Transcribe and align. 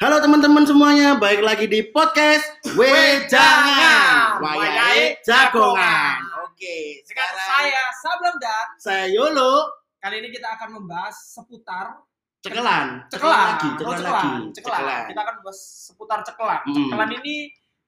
Halo 0.00 0.16
teman-teman 0.16 0.64
semuanya, 0.64 1.20
baik 1.20 1.44
lagi 1.44 1.68
di 1.68 1.84
podcast 1.92 2.40
Wejangan 2.72 4.40
Wayai 4.40 5.20
Jagongan. 5.20 6.24
Oke, 6.48 7.04
Sekarang 7.04 7.36
saya 7.36 7.84
Sablem 8.00 8.34
dan 8.40 8.66
saya 8.80 9.04
Yolo 9.12 9.68
kali 10.00 10.24
ini 10.24 10.32
kita 10.32 10.56
akan 10.56 10.80
membahas 10.80 11.12
seputar 11.36 12.00
cekelan, 12.40 13.04
cekelan. 13.12 13.60
lagi, 13.60 13.68
Oh, 13.68 13.76
cekelan, 13.76 14.00
lagi, 14.00 14.32
Cekelan. 14.56 15.02
Kita 15.12 15.20
akan 15.20 15.34
membahas 15.44 15.60
seputar 15.60 16.18
cekelan. 16.24 16.60
Hmm. 16.64 16.76
Cekelan 16.88 17.10
ini 17.20 17.34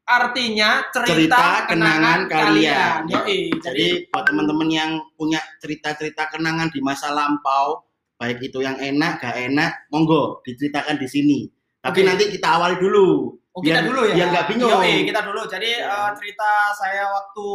artinya 0.04 0.70
cerita, 0.92 1.16
Cerita 1.16 1.46
kenangan 1.72 2.20
kalian. 2.28 2.98
Yoi. 3.08 3.56
Jadi, 3.56 3.64
Jadi 3.64 3.86
buat 4.12 4.28
teman-teman 4.28 4.68
yang 4.68 4.90
punya 5.16 5.40
cerita-cerita 5.64 6.28
kenangan 6.28 6.68
di 6.68 6.84
masa 6.84 7.08
lampau, 7.08 7.88
baik 8.20 8.44
itu 8.44 8.60
yang 8.60 8.76
enak, 8.76 9.16
gak 9.16 9.40
enak, 9.48 9.88
monggo 9.88 10.44
diceritakan 10.44 11.00
di 11.00 11.08
sini. 11.08 11.40
Tapi 11.82 11.98
Oke. 11.98 12.06
nanti 12.06 12.24
kita 12.30 12.48
awali 12.48 12.78
dulu. 12.78 13.34
oh, 13.52 13.60
kita 13.60 13.82
biar- 13.82 13.84
dulu 13.84 14.00
ya. 14.06 14.14
biar 14.16 14.28
nggak 14.32 14.46
bingung. 14.48 14.70
Yoi, 14.72 14.94
kita 15.04 15.20
dulu. 15.22 15.42
Jadi 15.44 15.70
Ya. 15.74 15.90
eh, 15.92 16.10
cerita 16.16 16.50
saya 16.72 17.04
waktu 17.10 17.46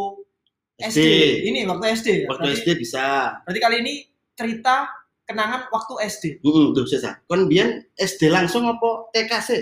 SD. 0.78 0.94
SD. 0.94 1.08
Ini 1.48 1.60
waktu 1.66 1.86
SD. 1.90 2.08
ya? 2.14 2.26
Waktu 2.28 2.44
berarti, 2.44 2.60
SD 2.60 2.68
bisa. 2.78 3.06
berarti 3.42 3.60
kali 3.60 3.76
ini 3.82 3.94
cerita 4.38 4.86
kenangan 5.24 5.66
waktu 5.68 5.94
SD. 6.06 6.24
Heeh, 6.38 6.66
tuh 6.72 6.86
sesa. 6.86 7.18
Kon 7.26 7.48
biyen 7.48 7.82
SD 7.96 8.30
langsung 8.30 8.68
apa 8.68 9.10
TK 9.10 9.32
sih? 9.42 9.62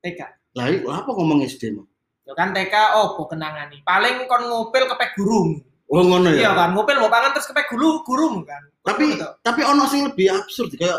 TK. 0.00 0.20
Lah 0.54 0.66
iku 0.68 0.90
apa 0.90 1.06
ngomong 1.06 1.44
SD 1.44 1.70
mah? 1.70 1.86
Ya 2.24 2.32
kan 2.32 2.50
TK 2.50 2.74
oh 2.94 3.14
kok 3.14 3.30
kenangan 3.30 3.68
nih. 3.68 3.84
Paling 3.84 4.24
kon 4.24 4.42
ngupil 4.44 4.90
kepek 4.90 5.14
gurung. 5.14 5.60
Oh 5.86 6.02
ngono 6.02 6.32
ya. 6.32 6.40
Iya 6.40 6.50
kan, 6.56 6.72
ngupil 6.72 6.96
mau 6.98 7.06
pangan 7.06 7.30
terus 7.30 7.46
kepek 7.46 7.70
gulu 7.70 8.02
gurung 8.02 8.42
kan. 8.42 8.64
Tapi 8.82 9.14
tapi 9.38 9.60
ono 9.62 9.84
sing 9.86 10.08
lebih 10.08 10.32
absurd 10.32 10.72
kayak 10.74 10.98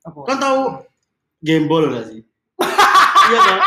apa? 0.00 0.20
kan 0.24 0.36
tahu 0.38 0.60
gembol 1.40 1.88
gak 1.92 2.12
sih? 2.12 2.20
iya 3.32 3.40
kan? 3.40 3.58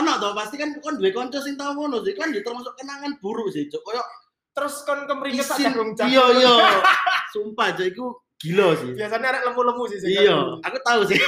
Ono 0.00 0.12
toh 0.16 0.32
pasti 0.32 0.56
kan 0.56 0.72
kon 0.80 0.96
duwe 0.96 1.12
kanca 1.12 1.40
sing 1.44 1.56
tau 1.56 1.76
ngono 1.76 2.00
sih 2.00 2.16
kan 2.16 2.32
ya 2.32 2.40
termasuk 2.40 2.72
kenangan 2.80 3.12
buruk 3.20 3.52
sih, 3.52 3.68
Cuk. 3.68 3.84
Kayak 3.84 4.06
terus 4.52 4.74
kon 4.88 5.04
kemringet 5.04 5.44
sak 5.44 5.60
jagung 5.60 5.92
jagung. 5.92 6.12
Iya 6.12 6.24
iya. 6.40 6.54
Sumpah 7.32 7.76
Cuk 7.76 7.86
iku 7.92 8.06
gila 8.40 8.72
sih. 8.80 8.96
Biasanya 8.96 9.28
ada 9.36 9.40
lemu-lemu 9.52 9.82
sih. 9.92 9.98
Iya, 10.08 10.32
jagung. 10.32 10.60
aku 10.66 10.78
tahu 10.80 11.00
sih. 11.08 11.18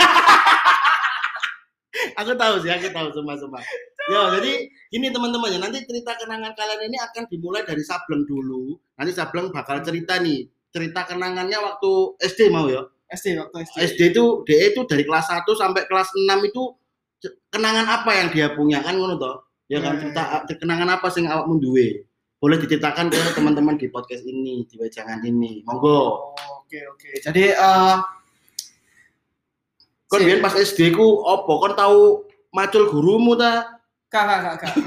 aku 2.20 2.32
tahu 2.36 2.54
sih, 2.64 2.70
aku 2.72 2.88
tahu 2.92 3.08
sumpah-sumpah. 3.12 3.62
Ya, 4.04 4.36
jadi 4.36 4.68
ini 4.92 5.08
teman-teman 5.08 5.48
ya, 5.48 5.58
nanti 5.64 5.80
cerita 5.88 6.12
kenangan 6.20 6.52
kalian 6.52 6.92
ini 6.92 7.00
akan 7.00 7.24
dimulai 7.32 7.64
dari 7.64 7.80
Sableng 7.80 8.28
dulu. 8.28 8.76
Nanti 9.00 9.16
Sableng 9.16 9.48
bakal 9.48 9.80
cerita 9.80 10.20
nih, 10.20 10.44
cerita 10.68 11.08
kenangannya 11.08 11.56
waktu 11.56 11.92
SD 12.20 12.52
mau 12.52 12.68
ya. 12.68 12.84
SD 13.06 13.36
waktu 13.36 13.56
SD. 13.62 13.76
SD 13.86 14.00
itu 14.10 14.24
DE 14.42 14.72
itu 14.72 14.80
dari 14.84 15.02
kelas 15.02 15.26
1 15.28 15.44
sampai 15.52 15.84
kelas 15.84 16.08
6 16.10 16.24
itu 16.42 16.62
kenangan 17.48 17.86
apa 17.86 18.10
yang 18.14 18.28
dia 18.28 18.48
punya 18.50 18.80
kan 18.80 18.94
ngono 18.94 19.14
toh? 19.14 19.36
Ya 19.64 19.80
kan 19.80 19.96
Hmm. 19.96 20.12
cerita 20.12 20.22
kenangan 20.56 20.88
apa 20.92 21.08
sing 21.08 21.24
awakmu 21.24 21.56
duwe? 21.56 22.04
Boleh 22.36 22.58
diceritakan 22.58 23.08
ke 23.08 23.16
teman-teman 23.32 23.74
di 23.74 23.88
podcast 23.88 24.20
ini, 24.22 24.64
di 24.64 24.76
wejangan 24.76 25.20
ini. 25.22 25.64
Monggo. 25.64 25.88
Oh, 25.88 26.60
Oke 26.60 26.76
oke. 26.86 27.08
Jadi 27.18 27.48
eh 27.50 27.96
Kon 30.04 30.20
Si- 30.20 30.26
biyen 30.26 30.40
pas 30.40 30.52
SD 30.52 30.92
ku 30.92 31.02
opo? 31.18 31.58
Kon 31.58 31.72
tahu 31.72 32.22
macul 32.50 32.86
gurumu 32.86 33.34
ta? 33.34 33.80
kak 34.06 34.24
kak 34.24 34.40
kak. 34.40 34.54
kak. 34.62 34.72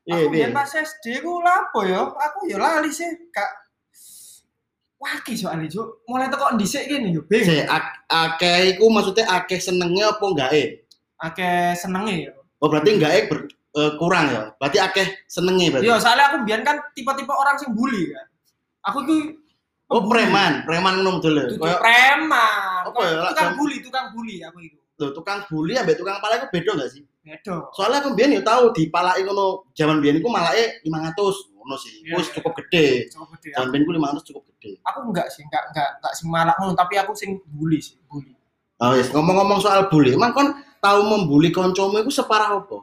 Iya, 0.00 0.16
Aku 0.16 0.22
iya. 0.26 0.30
biyen 0.32 0.52
pas 0.52 0.66
SD 0.66 1.22
ku 1.22 1.38
lapo 1.38 1.86
ya? 1.86 2.02
Aku 2.02 2.42
ya 2.44 2.58
lali 2.58 2.90
sih, 2.90 3.06
Kak. 3.30 3.46
Waki 5.00 5.32
soalnya, 5.32 5.64
Cuk. 5.66 6.04
Mulai 6.04 6.28
teko 6.28 6.60
dhisik 6.60 6.84
gini 6.84 7.16
yo, 7.16 7.24
Bing. 7.24 7.40
Se 7.40 7.64
ak- 7.64 8.04
akeh 8.04 8.76
iku 8.76 8.92
maksudnya 8.92 9.24
akeh 9.32 9.56
senengnya 9.56 10.12
apa 10.12 10.24
enggak 10.28 10.50
eh? 10.52 10.66
Akeh 11.16 11.72
senenge 11.72 12.28
ya. 12.28 12.32
Oh 12.60 12.68
berarti 12.68 13.00
enggak 13.00 13.12
eh 13.16 13.24
ber- 13.24 13.48
eh, 13.48 13.92
kurang 13.96 14.28
ya? 14.28 14.52
Berarti 14.60 14.76
akeh 14.76 15.06
senenge 15.24 15.72
berarti. 15.72 15.88
Iya, 15.88 15.96
soalnya 15.96 16.28
aku 16.28 16.44
biyen 16.44 16.60
kan 16.60 16.76
tipe-tipe 16.92 17.32
orang 17.32 17.56
sing 17.56 17.72
bully 17.72 18.12
kan. 18.12 18.26
Aku 18.92 19.00
iki 19.02 19.40
oh 19.88 20.04
preman, 20.04 20.68
preman 20.68 21.00
ngono 21.00 21.16
betul. 21.18 21.48
Dudu 21.48 21.56
Kayak 21.58 21.80
preman. 21.80 22.80
Apa 22.84 23.00
ya, 23.00 23.20
Tukang 23.32 23.52
bully, 23.56 23.76
tukang 23.80 24.06
bully 24.12 24.36
aku 24.44 24.58
itu. 24.60 24.76
lho, 25.00 25.16
tukang 25.16 25.40
bully 25.48 25.80
ambek 25.80 25.96
tukang 25.96 26.20
pala 26.20 26.36
iku 26.36 26.52
beda 26.52 26.70
enggak 26.76 26.92
sih? 26.92 27.00
Beda. 27.24 27.72
Soalnya 27.72 28.04
aku 28.04 28.12
biyen 28.12 28.36
yo 28.36 28.44
tahu 28.44 28.68
di 28.70 28.92
palake 28.92 29.24
ngono 29.24 29.64
zaman 29.72 29.96
biyen 29.98 30.20
iku 30.20 30.28
malake 30.28 30.84
500 30.84 31.49
ngono 31.60 31.76
sih. 31.76 32.00
Iya, 32.08 32.16
Wis 32.16 32.32
iya. 32.32 32.34
cukup 32.40 32.52
gede. 32.64 32.86
Coba 33.12 33.36
gede. 33.36 33.52
Ku 33.52 33.92
500 33.92 34.28
cukup 34.32 34.42
gede. 34.56 34.80
Aku 34.88 34.98
enggak 35.12 35.28
sih, 35.28 35.44
enggak 35.44 35.64
enggak 35.70 35.88
enggak 36.00 36.12
sing 36.16 36.26
ngono, 36.32 36.72
tapi 36.72 36.94
aku 36.96 37.12
sing 37.12 37.36
bully 37.52 37.78
sih, 37.78 38.00
bully. 38.08 38.32
Oh, 38.80 38.96
yes. 38.96 39.12
ngomong-ngomong 39.12 39.60
soal 39.60 39.92
bully, 39.92 40.16
emang 40.16 40.32
kon 40.32 40.56
tahu 40.80 41.00
membuli 41.04 41.52
koncomu 41.52 42.00
iku 42.00 42.08
separah 42.08 42.56
apa? 42.64 42.80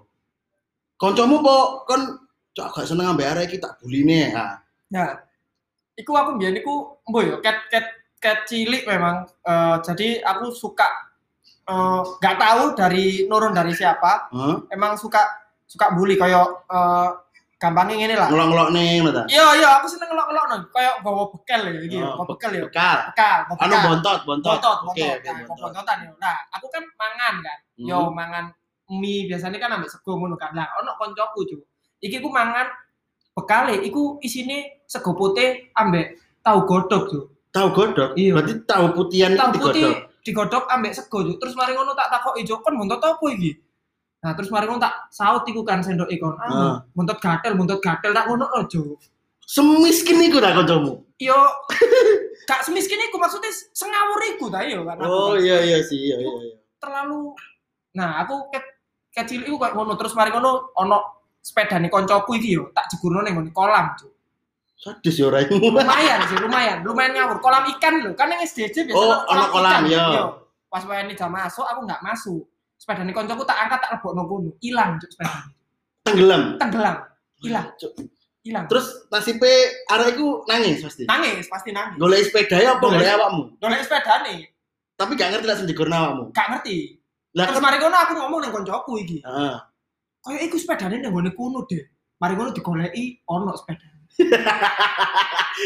Koncomu 0.98 1.42
po 1.42 1.56
kon 1.90 2.22
cok 2.54 2.70
gak 2.74 2.88
seneng 2.90 3.14
ambek 3.14 3.30
arek 3.34 3.44
iki 3.54 3.58
tak 3.58 3.78
buline. 3.82 4.34
Nah, 4.34 4.62
Nah, 4.88 5.10
iku 5.94 6.14
aku 6.16 6.38
biyen 6.40 6.58
iku 6.58 7.02
mbo 7.06 7.20
yo 7.22 7.36
cat 7.42 7.66
cat 7.68 7.86
cat 8.18 8.46
cilik 8.46 8.86
memang 8.86 9.26
Eh, 9.44 9.76
jadi 9.84 10.22
aku 10.22 10.54
suka 10.54 10.88
eh, 11.68 12.02
nggak 12.18 12.38
tahu 12.40 12.64
dari 12.78 13.26
nurun 13.28 13.52
dari 13.52 13.74
siapa, 13.76 14.32
Hah? 14.32 14.58
emang 14.72 14.96
suka 14.96 15.20
suka 15.66 15.92
bully 15.92 16.16
kayak 16.16 16.46
eh, 16.70 17.10
gampangnya 17.58 17.96
ngene 17.98 18.16
lah. 18.22 18.30
ngelok-ngelok 18.30 18.70
nih 18.70 18.88
ngono 19.02 19.12
ta? 19.18 19.24
Iya 19.26 19.46
iya 19.58 19.70
aku 19.82 19.90
seneng 19.90 20.14
ngelok-ngelok 20.14 20.46
nang 20.46 20.62
kayak 20.70 20.96
bawa 21.02 21.24
bekel 21.34 21.62
ya 21.66 21.72
iki, 21.82 21.98
Oh, 21.98 22.14
bawa 22.22 22.26
bekel 22.30 22.52
ya. 22.54 22.64
Bekal. 22.70 22.98
Bekal, 23.10 23.40
Anu 23.50 23.58
bekal. 23.58 23.82
bontot, 23.90 24.20
bontot. 24.30 24.52
bontot, 24.62 24.78
bontot, 24.86 24.94
oke, 24.94 25.26
nah, 25.26 25.34
bontot. 25.42 25.58
bontotan 25.66 25.98
yo. 26.06 26.12
Nah, 26.22 26.38
aku 26.54 26.66
kan 26.70 26.84
mangan 26.86 27.34
kan. 27.42 27.58
Hmm. 27.82 27.88
Yo 27.90 28.00
mangan 28.14 28.46
mie 28.94 29.26
biasanya 29.26 29.58
kan 29.58 29.70
ambek 29.74 29.90
sego 29.90 30.12
ngono 30.22 30.38
kan. 30.38 30.54
Lah 30.54 30.70
ono 30.78 30.94
koncoku, 31.02 31.40
Cuk. 31.50 31.62
Iki 31.98 32.22
ku 32.22 32.30
mangan 32.30 32.70
bekale 33.34 33.82
iku 33.82 34.22
isine 34.22 34.86
sego 34.86 35.18
putih 35.18 35.74
ambek 35.74 36.22
tahu 36.46 36.62
godhog, 36.70 37.04
Cuk. 37.10 37.26
Tahu 37.50 37.68
godok. 37.74 38.14
Iya. 38.14 38.38
Berarti 38.38 38.54
tahu 38.70 38.86
putihan 38.94 39.34
Tahu 39.34 39.52
putih 39.58 39.92
digodhog 40.22 40.70
ambek 40.70 40.94
sego, 40.94 41.26
Cuk. 41.26 41.42
Terus 41.42 41.58
mari 41.58 41.74
ngono 41.74 41.98
tak 41.98 42.14
takoki, 42.14 42.46
Cuk, 42.46 42.62
kon 42.62 42.78
bontot 42.78 43.02
apa 43.02 43.26
iki? 43.34 43.58
Nah, 44.28 44.36
terus 44.36 44.52
mari 44.52 44.68
ngono 44.68 44.84
tak 44.84 45.08
saut 45.08 45.48
iku 45.48 45.64
kan 45.64 45.80
sendok 45.80 46.12
ikon. 46.12 46.36
Ah. 46.36 46.84
Bontot 46.92 47.16
gatel, 47.16 47.56
bontot 47.56 47.80
gatel 47.80 48.12
tak 48.12 48.28
ngono 48.28 48.44
lho, 48.44 48.68
Cuk. 48.68 49.00
Semiskin 49.48 50.20
iku 50.28 50.44
ta 50.44 50.52
kancamu? 50.52 51.00
Yo 51.16 51.40
gak 52.52 52.68
semiskin 52.68 53.00
iku 53.08 53.16
maksudnya 53.16 53.48
sengawur 53.72 54.20
iku 54.36 54.52
ta 54.52 54.68
yo 54.68 54.84
kan. 54.84 55.00
Oh 55.00 55.40
iya 55.40 55.64
iya 55.64 55.80
sih, 55.80 55.96
iya 55.96 56.20
iya 56.20 56.34
iya. 56.44 56.56
terlalu 56.78 57.32
nah 57.96 58.22
aku 58.22 58.52
ke 58.54 58.60
kecil 59.10 59.42
itu 59.42 59.56
kayak 59.56 59.74
ngono 59.74 59.96
terus 59.96 60.12
mari 60.14 60.30
ngono 60.30 60.76
ono 60.76 61.24
sepeda 61.40 61.80
nih 61.80 61.88
koncoku 61.88 62.36
iki 62.36 62.60
yo 62.60 62.70
tak 62.76 62.92
jegurno 62.92 63.24
ning 63.24 63.40
ngene 63.40 63.56
kolam 63.56 63.96
Cuk. 63.96 64.12
Sadis 64.78 65.16
ya 65.16 65.32
ora 65.32 65.40
iku. 65.42 65.56
lumayan 65.58 66.20
sih 66.28 66.38
lumayan 66.38 66.84
lumayan 66.84 67.16
ngawur 67.16 67.40
kolam 67.40 67.64
ikan 67.80 68.04
lho 68.04 68.12
kan 68.14 68.28
yang 68.28 68.44
SDJ 68.44 68.92
biasa 68.92 69.00
Oh, 69.00 69.24
ono 69.32 69.46
kolam, 69.50 69.88
ikan. 69.88 69.90
iya. 69.90 70.04
Yo, 70.22 70.26
pas 70.68 70.84
wayahe 70.84 71.16
jam 71.16 71.32
masuk 71.32 71.64
aku 71.64 71.80
nggak 71.88 72.04
masuk 72.04 72.44
sepeda 72.88 73.04
nih 73.04 73.12
koncoku 73.12 73.44
tak 73.44 73.60
angkat 73.60 73.80
tak 73.80 73.92
lebokno 73.94 74.24
kono 74.24 74.50
hilang 74.58 74.96
Cuk, 74.96 75.12
sepeda 75.12 75.44
Tenggelam. 76.02 76.56
tenggelam 76.56 76.96
hilang 77.38 77.68
Cuk. 77.76 77.92
hilang 78.40 78.64
Terus 78.66 78.88
nasibe 79.12 79.52
arek 79.86 80.16
iku 80.16 80.48
nangis 80.48 80.80
pasti. 80.80 81.04
nangis 81.04 81.46
pasti 81.46 81.70
nangis 81.70 82.00
Golek 82.00 82.24
sepeda 82.24 82.56
ya 82.58 82.72
apa 82.74 82.86
Golek. 82.86 83.12
awakmu? 83.12 83.44
golek 83.60 83.84
sepeda 83.84 84.24
nih 84.24 84.48
Tapi 84.96 85.12
gak 85.14 85.30
ngerti 85.30 85.46
lah 85.46 85.56
sing 85.56 85.68
digorno 85.68 85.94
awakmu. 85.94 86.24
gak 86.32 86.48
ngerti 86.50 86.96
Lah 87.36 87.44
terus 87.46 87.60
mari 87.60 87.76
ngono 87.76 87.98
aku 87.98 88.14
ngomong 88.16 88.40
ning 88.40 88.54
koncoku 88.56 88.92
iki 88.98 89.20
Heeh. 89.20 89.56
kayak 90.24 90.42
iku 90.48 90.56
sepedane 90.56 90.96
ning 90.98 91.12
ngone 91.12 91.30
kono 91.30 91.68
deh 91.68 91.84
mari 92.18 92.34
ngono 92.34 92.50
digoleki 92.50 93.04
ono 93.28 93.52
sepeda 93.54 93.84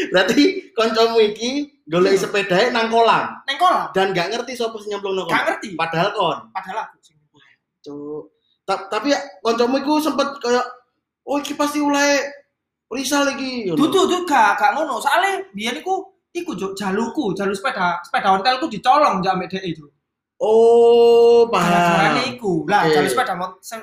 Berarti 0.08 0.44
kancamu 0.72 1.20
iki 1.22 1.50
golek 1.84 2.14
Iya. 2.14 2.20
sepedae 2.22 2.64
nang 2.68 2.88
kolam 2.88 3.40
neng 3.44 3.56
kolam 3.56 3.88
dan 3.92 4.10
gak 4.10 4.28
ngerti 4.28 4.52
sapa 4.52 4.76
sing 4.76 4.90
nyemplungno 4.90 5.22
gak 5.22 5.30
kolam. 5.30 5.44
ngerti 5.46 5.68
Padahal 5.74 6.10
kon. 6.12 6.38
padahal 6.50 6.78
aku 6.82 6.96
Cuk. 7.82 8.22
Ta- 8.62 8.86
Tapi 8.86 9.10
ya 9.10 9.18
kancamu 9.42 9.78
iku 9.78 9.98
sempet 9.98 10.38
kayak 10.38 10.62
oh 11.26 11.36
iki 11.36 11.54
pasti 11.54 11.82
ulai 11.82 12.22
iki. 12.92 13.68
ngono. 13.68 13.76
Dudu 13.76 13.98
dudu 14.06 14.16
gak 14.24 14.54
gak 14.56 14.70
ngono. 14.74 14.98
Soale 14.98 15.50
biyen 15.50 15.78
iku 15.78 16.06
iku 16.32 16.54
juk 16.54 16.72
jaluku, 16.72 17.34
jalur 17.34 17.52
sepeda, 17.52 18.00
sepeda 18.00 18.32
ontelku 18.32 18.64
dicolong 18.66 19.20
njak 19.20 19.32
ambek 19.34 19.50
dhek 19.50 19.64
itu. 19.66 19.84
Oh, 20.42 21.46
Gara-garane 21.46 22.18
paham. 22.18 22.32
iku. 22.34 22.52
Lah 22.66 22.82
jalur 22.88 23.06
sepeda 23.06 23.34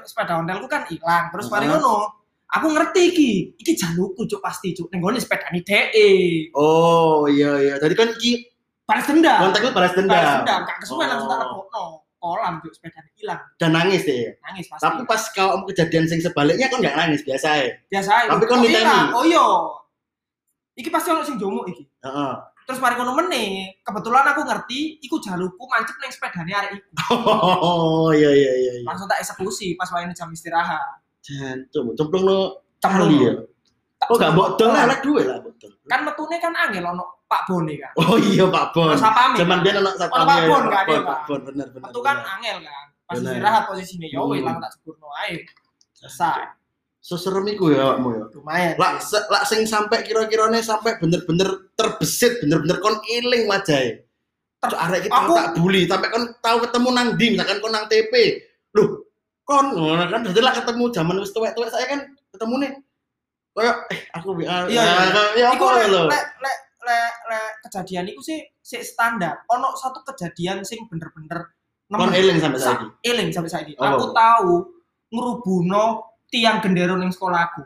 sepeda 0.04 0.34
ontelku 0.38 0.66
kan 0.66 0.84
ilang. 0.90 1.32
Terus 1.32 1.48
mari 1.48 1.66
ngono. 1.68 2.20
Aku 2.50 2.66
ngerti 2.74 3.02
iki. 3.14 3.32
Iki 3.56 3.72
jaluku 3.78 4.26
juk 4.26 4.42
pasti 4.42 4.74
juk. 4.74 4.90
Ning 4.90 5.00
gone 5.00 5.22
sepedane 5.22 5.62
dhek. 5.62 5.94
Oh, 6.54 7.30
iya 7.30 7.62
iya. 7.62 7.74
Tadi 7.78 7.94
kan 7.94 8.10
iki 8.16 8.44
Balas 8.84 9.06
dendam. 9.06 9.38
kontaknya 9.46 9.70
balas 9.70 9.94
Balas 9.94 9.94
dendam. 9.94 10.38
dendam. 10.42 10.60
Gak 10.66 10.78
kesuwen 10.82 11.06
Oh. 11.06 11.10
langsung 11.14 11.30
tak 11.30 11.40
lebokno. 11.46 11.86
Kolam 12.20 12.60
juk 12.60 12.76
sepedane 12.76 13.10
ilang. 13.18 13.40
Dan 13.56 13.72
nangis 13.72 14.04
deh. 14.04 14.36
Nangis 14.44 14.68
pasti. 14.68 14.84
Tapi 14.84 15.02
pas 15.04 15.24
kalau 15.32 15.64
kejadian 15.66 16.04
sing 16.04 16.20
sebaliknya 16.20 16.68
kan 16.68 16.84
gak 16.84 16.96
nangis 16.96 17.24
biasa 17.24 17.48
ya. 17.56 17.68
biasa 17.88 18.10
ae. 18.14 18.26
tapi 18.28 18.44
kan 18.46 18.60
ilang. 18.60 19.08
Oh 19.16 19.24
iya. 19.24 19.48
Iki 20.76 20.90
pasti 20.90 21.08
ono 21.10 21.24
sing 21.24 21.36
jomo 21.36 21.64
iki. 21.66 21.84
Heeh. 22.04 22.34
terus 22.70 22.78
mari 22.78 22.94
ngono 22.94 23.18
meneh 23.18 23.82
kebetulan 23.82 24.30
aku 24.30 24.46
ngerti 24.46 25.02
iku 25.02 25.18
jalurku 25.18 25.66
mancep 25.66 25.98
ning 25.98 26.14
sepedane 26.14 26.54
arek 26.54 26.78
iku 26.78 26.86
Oh, 27.66 28.14
iya 28.14 28.30
iya 28.30 28.52
iya. 28.54 28.72
iya. 28.78 28.86
langsung 28.86 29.10
tak 29.10 29.26
eksekusi 29.26 29.74
pas 29.74 29.90
wayane 29.90 30.14
jam 30.14 30.30
istirahat 30.30 31.02
Jancuk, 31.18 31.98
cemplung 31.98 32.30
no 32.30 32.62
Cemplung. 32.78 33.10
ya. 33.10 33.34
Oh, 34.06 34.22
gak 34.22 34.38
bodol 34.38 34.70
lah, 34.70 35.02
duwe 35.02 35.26
lah 35.26 35.42
bodol. 35.42 35.74
kan 35.90 36.06
metune 36.06 36.38
kan 36.38 36.54
angel 36.54 36.94
ono 36.94 37.19
Pak 37.30 37.42
Bone 37.46 37.74
kan 37.78 37.94
Oh 37.96 38.18
iya 38.18 38.46
Pak 38.46 38.66
Bon. 38.74 38.98
Zaman 38.98 39.58
biyen 39.62 39.78
ono 39.78 39.88
Ono 39.88 39.96
satpam 39.96 40.26
Pak 40.26 40.38
Bon, 40.44 40.64
kan, 40.66 40.84
Bon, 40.84 40.92
iya, 40.92 41.02
Pak. 41.04 41.20
Bon, 41.24 41.40
bener 41.46 41.68
bener. 41.70 41.82
metu 41.86 42.00
kan 42.02 42.18
angel 42.28 42.58
kan 42.60 42.86
pas 43.06 43.16
istirahat 43.16 43.64
posisinya 43.66 44.06
ya 44.06 44.20
wis 44.20 44.38
Hmm. 44.40 44.46
langsung 44.46 44.62
tak 44.62 44.72
sepurno 44.72 45.08
ae 45.16 45.34
selesai 45.94 46.42
Seserem 47.00 47.48
iku 47.48 47.70
ya 47.70 47.88
awakmu 47.88 48.10
ya. 48.12 48.24
lumayan 48.30 48.74
Lak 48.76 49.00
se- 49.00 49.24
lak 49.26 49.44
sing 49.44 49.64
sampai 49.64 50.04
kira-kirane 50.04 50.60
sampai 50.60 51.00
bener-bener 51.00 51.48
terbesit, 51.74 52.38
bener-bener 52.40 52.76
kon 52.78 53.00
iling 53.08 53.48
wajahe. 53.48 54.04
Ter- 54.60 54.76
arek 54.78 55.08
kita 55.08 55.16
aku- 55.16 55.32
tak 55.34 55.48
bully, 55.56 55.88
sampai 55.88 56.10
kon 56.10 56.28
tahu 56.38 56.58
ketemu 56.62 56.90
nang 56.92 57.08
di, 57.16 57.34
misalkan 57.34 57.58
kon 57.58 57.72
nang 57.72 57.88
TP. 57.88 58.14
Loh, 58.74 59.08
kon 59.42 59.72
ngono 59.72 60.06
kan 60.06 60.22
dadi 60.22 60.38
lah 60.38 60.52
ketemu 60.52 60.84
zaman 60.92 61.16
wis 61.18 61.32
tuwek-tuwek 61.32 61.72
saya 61.72 61.88
kan 61.88 62.00
ketemu 62.30 62.56
nih. 62.60 62.72
Kayak 63.50 63.76
eh 63.90 64.00
aku 64.12 64.28
WA. 64.36 64.58
Iya, 64.68 64.84
iya. 64.84 65.24
Ya 65.34 65.48
iku 65.56 65.66
lek 65.72 65.88
lek 66.36 66.56
kejadian 67.70 68.10
iku 68.10 68.20
sih 68.20 68.42
sih 68.60 68.82
standar 68.82 69.46
ono 69.46 69.72
satu 69.74 70.02
kejadian 70.04 70.62
sing 70.62 70.84
bener-bener 70.86 71.54
Kon 71.86 72.06
nemen- 72.06 72.18
eling 72.18 72.38
sampai 72.38 72.58
Sa- 72.58 72.74
saiki. 72.74 72.86
eling 73.04 73.30
sampai 73.30 73.50
saiki 73.50 73.74
Apa? 73.76 73.96
aku 73.96 74.06
tahu 74.12 74.54
ngerubuno 75.10 75.86
tiang 76.28 76.58
gendero 76.60 76.94
ning 76.96 77.10
sekolahku 77.10 77.62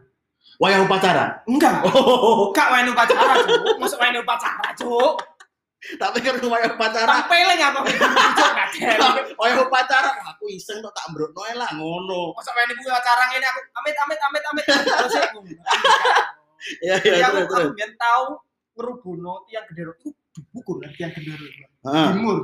Wayang 0.53 0.85
upacara. 0.85 1.41
enggak 1.43 1.81
Oh, 1.83 2.53
Gak 2.53 2.69
main 2.69 2.85
upacara, 2.85 3.41
Cuk. 3.41 3.81
Masuk 3.81 3.97
main 3.97 4.13
upacara, 4.15 4.69
Cuk. 4.77 5.17
tapi 5.97 6.21
kan 6.21 6.39
wayang 6.39 6.77
upacara. 6.77 7.09
Apa 7.25 7.33
Cuk, 7.33 8.49
gak 8.53 8.69
ada. 8.93 9.21
Wayang 9.33 9.59
upacara 9.59 10.13
aku 10.23 10.47
iseng 10.47 10.77
tok 10.79 10.93
tak 10.93 11.09
mbrokno 11.09 11.41
lah 11.57 11.73
ngono. 11.73 12.31
Masuk 12.31 12.53
main 12.53 12.69
upacara 12.69 13.23
ngene 13.27 13.43
aku 13.43 13.59
amit 13.75 13.95
amit 13.97 14.19
amit 14.21 14.43
amit 14.45 14.65
terus 14.93 15.15
aku. 15.17 15.39
Iya 16.79 16.95
iya 17.01 17.27
terus 17.27 17.49
terus. 17.49 17.71
aku 17.73 17.95
tahu 17.97 18.23
ngerubuno 18.73 19.45
tiang 19.45 19.65
gendero 19.65 19.93
itu 19.95 20.09
dibukur 20.31 20.81
kan 20.81 20.91
tiang 20.93 21.11
gendero 21.11 21.43
itu. 21.43 21.61
Dimur. 21.83 22.37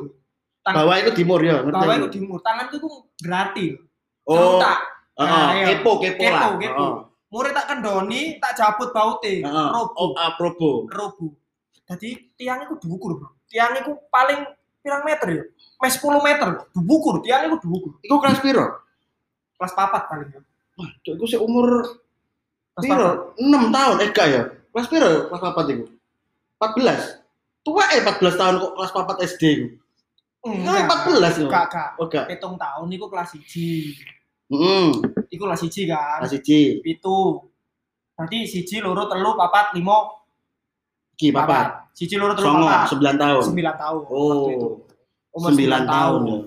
Tang- 0.59 0.75
Bawah 0.75 0.95
itu 0.97 1.11
timur 1.13 1.39
ya. 1.39 1.61
Bawah 1.61 1.95
itu 1.97 2.09
dimur, 2.11 2.39
tangan 2.39 2.69
itu 2.69 2.89
gratis. 3.17 3.79
Oh, 4.23 4.59
tak. 4.59 4.77
heeh, 5.15 5.25
Nah, 5.25 5.51
iya. 5.51 5.65
kepo 5.73 5.91
kepo 5.97 6.21
Kepo, 6.21 6.31
lah. 6.31 6.49
kepo. 6.55 6.85
Murid 7.29 7.53
tak 7.53 7.65
kendoni, 7.67 8.21
tak 8.37 8.53
cabut 8.55 8.89
baute. 8.89 9.41
Heeh. 9.41 9.69
Robo. 9.69 9.93
Oh, 9.95 10.09
aprobo. 10.15 10.71
Robo. 10.87 11.33
Jadi 11.83 12.33
tiang 12.35 12.61
itu 12.63 12.77
dibukur, 12.77 13.17
Bro. 13.17 13.29
Tiang 13.45 13.73
itu 13.75 13.97
paling 14.07 14.45
pirang 14.79 15.01
meter 15.01 15.27
ya? 15.27 15.43
Mes 15.79 15.95
10 15.95 16.19
meter, 16.19 16.47
dibukur, 16.69 17.19
tiang 17.19 17.45
itu 17.45 17.57
dibukur. 17.59 17.97
Iku 17.99 18.15
kelas 18.19 18.39
piro? 18.39 18.65
Kelas 19.57 19.73
papat 19.73 20.03
paling 20.05 20.29
ya. 20.29 20.41
Wah, 20.75 20.89
iku 21.03 21.25
sih 21.25 21.37
umur 21.37 21.97
piro? 22.75 23.33
6 23.35 23.43
tahun 23.69 23.95
eh 23.99 24.09
gak 24.09 24.27
ya? 24.27 24.41
Kelas 24.69 24.87
piro 24.87 25.09
kelas 25.27 25.41
papat 25.41 25.65
iku? 25.71 25.85
14. 26.59 27.63
Tua 27.63 27.83
eh 27.95 28.01
14 28.03 28.39
tahun 28.39 28.55
kok 28.59 28.71
kelas 28.75 28.91
papat 28.91 29.17
SD 29.23 29.43
iku. 29.55 29.67
Enggak 30.47 30.87
14 30.87 31.43
iku. 31.43 31.47
Enggak, 31.47 31.65
enggak. 31.71 31.89
Oh, 31.99 32.05
gak. 32.07 32.25
Hitung 32.27 32.55
tahun 32.59 32.87
iku 32.91 33.05
kelas 33.07 33.29
1. 33.35 34.51
Heeh. 34.51 34.87
Iku 35.31 35.43
kelas 35.47 35.61
1 35.63 35.91
kan. 35.91 36.19
Kelas 36.23 36.33
1. 36.35 36.83
Pitu. 36.83 37.19
Berarti 38.19 38.37
siji 38.51 38.83
loro 38.83 39.07
telu 39.07 39.31
papat 39.39 39.71
limo 39.79 40.27
Ki 41.15 41.31
papat. 41.31 41.95
Siji 41.95 42.19
loro 42.19 42.35
telu 42.35 42.51
Songo 42.51 42.67
papat. 42.67 42.91
9 42.91 43.15
tahun. 43.15 43.43
9 43.55 43.55
tahun. 43.79 44.01
waktu 44.03 44.51
itu. 44.55 44.67
Oh. 44.67 45.35
Umur 45.39 45.51
9 45.55 45.87
9 45.87 45.87
tahun. 45.87 46.19
ya. 46.27 46.37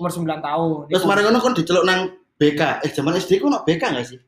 Umur 0.00 0.10
9 0.10 0.40
tahun. 0.40 0.76
Terus 0.88 1.00
Iku 1.00 1.08
mari 1.08 1.20
ngono 1.24 1.38
kon 1.44 1.54
diceluk 1.56 1.84
nang 1.84 2.00
BK. 2.40 2.60
Eh 2.84 2.90
zaman 2.92 3.20
SD 3.20 3.40
ku 3.40 3.52
ono 3.52 3.60
BK 3.60 3.82
gak 3.92 4.08
sih? 4.08 4.20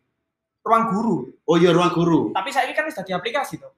ruang 0.65 0.85
guru. 0.91 1.17
Oh 1.45 1.57
iya 1.61 1.71
ruang 1.77 1.93
guru. 1.93 2.33
Tapi 2.33 2.49
saya 2.49 2.65
ini 2.65 2.73
kan 2.73 2.89
sudah 2.89 3.05
di 3.05 3.13
aplikasi 3.13 3.61
tuh. 3.61 3.69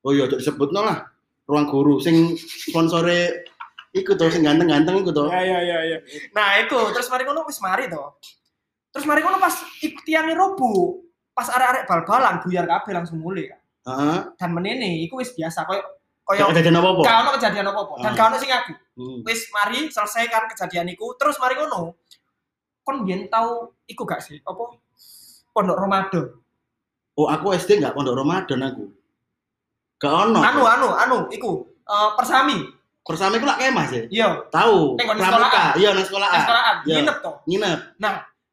Oh 0.00 0.10
iya, 0.10 0.24
cok 0.24 0.40
disebutno 0.40 0.80
lah. 0.80 1.04
Ruang 1.44 1.66
guru 1.66 1.98
sing 1.98 2.38
sponsore 2.38 3.44
iku 3.90 4.14
to 4.14 4.30
sing 4.30 4.42
ganteng-ganteng 4.42 5.02
iku 5.02 5.10
to. 5.10 5.24
Ya 5.28 5.42
ya 5.42 5.58
ya 5.60 5.78
ya. 5.86 5.98
Nah, 6.32 6.56
itu 6.58 6.78
terus 6.94 7.08
mari 7.08 7.26
ngono 7.26 7.44
wis 7.44 7.58
mari 7.58 7.84
to. 7.86 8.00
Terus 8.90 9.04
mari 9.04 9.20
ngono 9.20 9.36
pas 9.36 9.54
tiangnya 10.02 10.34
robo, 10.34 11.02
pas 11.30 11.46
arek-arek 11.46 11.84
bal-balan 11.84 12.34
buyar 12.40 12.64
kabeh 12.64 12.92
langsung 12.92 13.18
mulai 13.18 13.50
kan. 13.50 13.60
Heeh. 13.80 14.18
Dan 14.36 14.50
menene 14.50 15.02
iku 15.02 15.18
wis 15.18 15.30
biasa 15.30 15.64
koyo 15.64 15.82
Gak 16.30 16.38
koyo 16.38 16.54
kejadian 16.54 16.78
apa-apa. 16.78 17.00
gak 17.02 17.16
ono 17.18 17.30
kejadian 17.34 17.66
apa-apa 17.66 17.94
dan 17.98 18.06
Ah. 18.06 18.14
gak 18.14 18.26
ono 18.30 18.36
sing 18.38 18.50
aku. 18.50 18.72
Hmm. 18.94 19.18
Wis 19.26 19.40
mari 19.50 19.78
selesaikan 19.90 20.42
kejadian 20.48 20.86
iku 20.88 21.12
terus 21.18 21.36
mari 21.36 21.58
ngono. 21.58 21.98
Kon 22.80 23.02
biyen 23.02 23.26
tau 23.26 23.74
iku 23.84 24.06
gak 24.06 24.22
sih? 24.22 24.38
Apa? 24.40 24.78
Pondok 25.50 25.76
Ramadan. 25.76 26.30
Oh, 27.18 27.26
aku 27.26 27.50
SD 27.52 27.82
enggak 27.82 27.92
pondok 27.92 28.14
Ramadan 28.14 28.62
aku. 28.64 28.86
Gak 30.00 30.12
ono. 30.12 30.40
Anu 30.40 30.62
anu 30.64 30.88
anu 30.90 31.16
iku 31.28 31.68
eh, 31.84 32.10
persami. 32.16 32.58
Bersama 33.00 33.34
iku 33.34 33.42
lak 33.42 33.58
kemah 33.58 33.84
sih. 33.90 34.06
Iya, 34.06 34.38
Tahu. 34.48 34.94
Pramuka. 34.94 35.18
sekolahan. 35.18 35.72
Iya, 35.74 35.88
nang 35.92 36.06
sekolahan. 36.06 36.40
sekolahan 36.40 36.76
Iya. 36.86 36.94
nginep 36.94 37.16
to. 37.18 37.32
Nginep. 37.44 37.78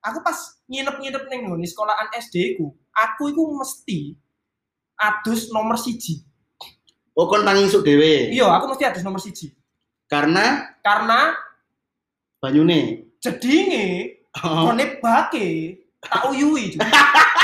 Aku 0.02 0.18
pas 0.26 0.38
nginep-nginep 0.66 1.24
ning 1.30 1.40
nggon 1.46 1.62
sekolahan 1.62 2.08
SD 2.18 2.58
ku, 2.58 2.74
aku 2.90 3.30
iku 3.30 3.44
mesti 3.54 4.18
adus 4.98 5.54
nomor 5.54 5.78
siji. 5.78 6.26
Oh, 7.14 7.30
kon 7.30 7.46
tangi 7.46 7.70
isuk 7.70 7.86
dhewe. 7.86 8.34
Iya, 8.34 8.50
aku 8.50 8.74
mesti 8.74 8.84
adus 8.84 9.06
nomor 9.06 9.22
siji. 9.22 9.54
Karena 10.10 10.74
Karena 10.82 11.38
banyune. 12.40 13.14
jedinge 13.18 14.16
Oh. 14.38 14.70
kone 14.70 15.02
bake 15.02 15.48
tak 16.00 16.30
uyui. 16.30 16.78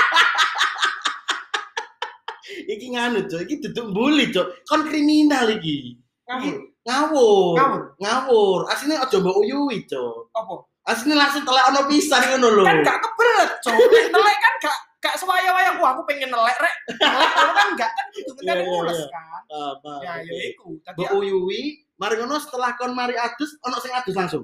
Cuk. 2.83 2.91
iki 2.91 2.95
nganu, 2.99 3.19
Cok. 3.31 3.41
Iki 3.47 3.55
duduk 3.63 3.85
bully, 3.95 4.25
Cok. 4.35 4.47
Kon 4.67 4.81
kriminal 4.83 5.47
iki. 5.55 5.95
Ngawur. 6.27 6.55
Ngawur. 6.83 7.55
Ngawur. 7.55 7.81
Ngawur. 8.03 8.59
Asline 8.67 8.99
aja 8.99 9.17
mbok 9.23 9.39
uyui, 9.39 9.87
Cok. 9.87 10.35
Apa? 10.35 10.55
Asline 10.83 11.15
langsung 11.15 11.47
telek 11.47 11.65
ono 11.71 11.81
pisan 11.87 12.21
ngono 12.27 12.47
lho. 12.59 12.63
Kan 12.67 12.83
gak 12.83 12.99
kebelet, 12.99 13.51
Cuk. 13.63 13.75
Nek 13.79 14.05
Nelek 14.11 14.37
kan 14.43 14.53
gak 14.59 14.77
gak 15.03 15.15
sewaya-waya 15.19 15.79
wah 15.79 15.95
aku 15.95 16.03
pengen 16.07 16.27
nelek 16.27 16.57
rek. 16.59 16.75
Nelek 16.99 17.31
kan 17.55 17.67
gak 17.79 17.91
kan 17.91 18.05
kudu 18.11 18.31
Iya, 18.31 18.35
ngenteni 18.35 18.63
iya, 18.63 18.67
mules 18.67 18.99
iya. 18.99 19.07
kan. 19.07 19.41
Apa? 19.47 19.91
Ya 20.03 20.13
ya 20.27 20.33
iku. 20.51 20.67
Mbok 20.79 21.11
uyui, 21.23 21.61
mari 21.95 22.15
ngono 22.19 22.35
setelah 22.39 22.75
kon 22.75 22.91
mari 22.91 23.15
adus 23.15 23.55
ono 23.63 23.79
sing 23.79 23.95
adus 23.95 24.15
langsung. 24.15 24.43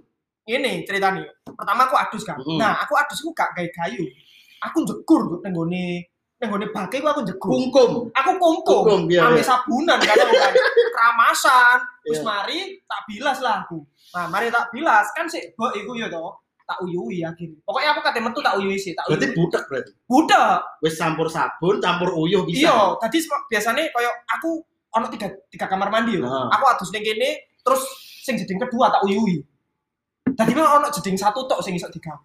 ini 0.50 0.82
ceritanya. 0.82 1.30
Pertama 1.46 1.86
aku 1.86 1.94
adus 1.94 2.26
kan. 2.26 2.42
Nah, 2.58 2.82
aku 2.82 2.98
adus 2.98 3.22
aku 3.22 3.38
gak 3.38 3.54
kayu. 3.54 4.02
Aku 4.66 4.82
jegur 4.82 5.40
Cuk, 5.40 6.10
ning 6.40 6.48
gone 6.48 6.66
bake 6.66 6.98
ku 6.98 7.08
aku 7.10 7.22
jegur. 7.22 7.52
Kungkum. 7.52 7.92
aku 8.10 8.32
kungkum 8.36 8.82
Kungkum, 8.82 9.02
iya, 9.08 9.28
ambil 9.28 9.40
iya. 9.40 9.46
sabunan 9.46 10.00
kan 10.00 10.16
aku 10.16 10.34
kan 10.34 10.54
keramasan 10.96 11.78
terus 12.02 12.18
Iya. 12.18 12.26
mari 12.26 12.60
tak 12.82 13.02
bilas 13.06 13.38
lah 13.40 13.56
aku 13.62 13.84
nah 14.10 14.26
mari 14.26 14.48
tak 14.48 14.72
bilas 14.72 15.06
kan 15.12 15.26
sih 15.26 15.44
mbok 15.54 15.76
iku 15.76 15.92
ya 15.94 16.08
toh 16.08 16.32
tak 16.64 16.80
uyui 16.80 17.20
akhirnya 17.22 17.60
pokoknya 17.62 17.90
aku 17.92 18.02
kate 18.02 18.20
metu 18.20 18.40
tak 18.40 18.56
uyui 18.56 18.76
sih 18.76 18.94
tak 18.94 19.04
Berarti 19.06 19.26
uyui 19.26 19.36
budak 19.36 19.64
berarti. 19.66 19.92
budak 20.06 20.58
Wis 20.80 20.96
campur 20.96 21.28
sabun, 21.28 21.76
campur 21.78 22.10
uyuh 22.16 22.46
bisa. 22.46 22.62
iya 22.64 22.78
tadi 22.98 23.18
biasanya 23.46 23.84
koyo 23.90 24.08
aku 24.30 24.50
ono 24.90 25.06
tiga 25.08 25.28
tiga 25.50 25.66
kamar 25.66 25.90
mandi 25.90 26.16
ya 26.16 26.24
Heeh. 26.24 26.46
aku 26.50 26.64
adus 26.68 26.90
ning 26.90 27.04
kene 27.04 27.30
terus 27.60 27.84
sing 28.22 28.38
jeding 28.38 28.58
kedua 28.58 28.88
tak 28.90 29.04
uyui 29.04 29.44
Tadi 30.30 30.54
memang 30.54 30.80
ono 30.80 30.88
jeding 30.88 31.18
satu 31.18 31.44
tok 31.44 31.60
sing 31.60 31.74
iso 31.74 31.90
digawe. 31.90 32.22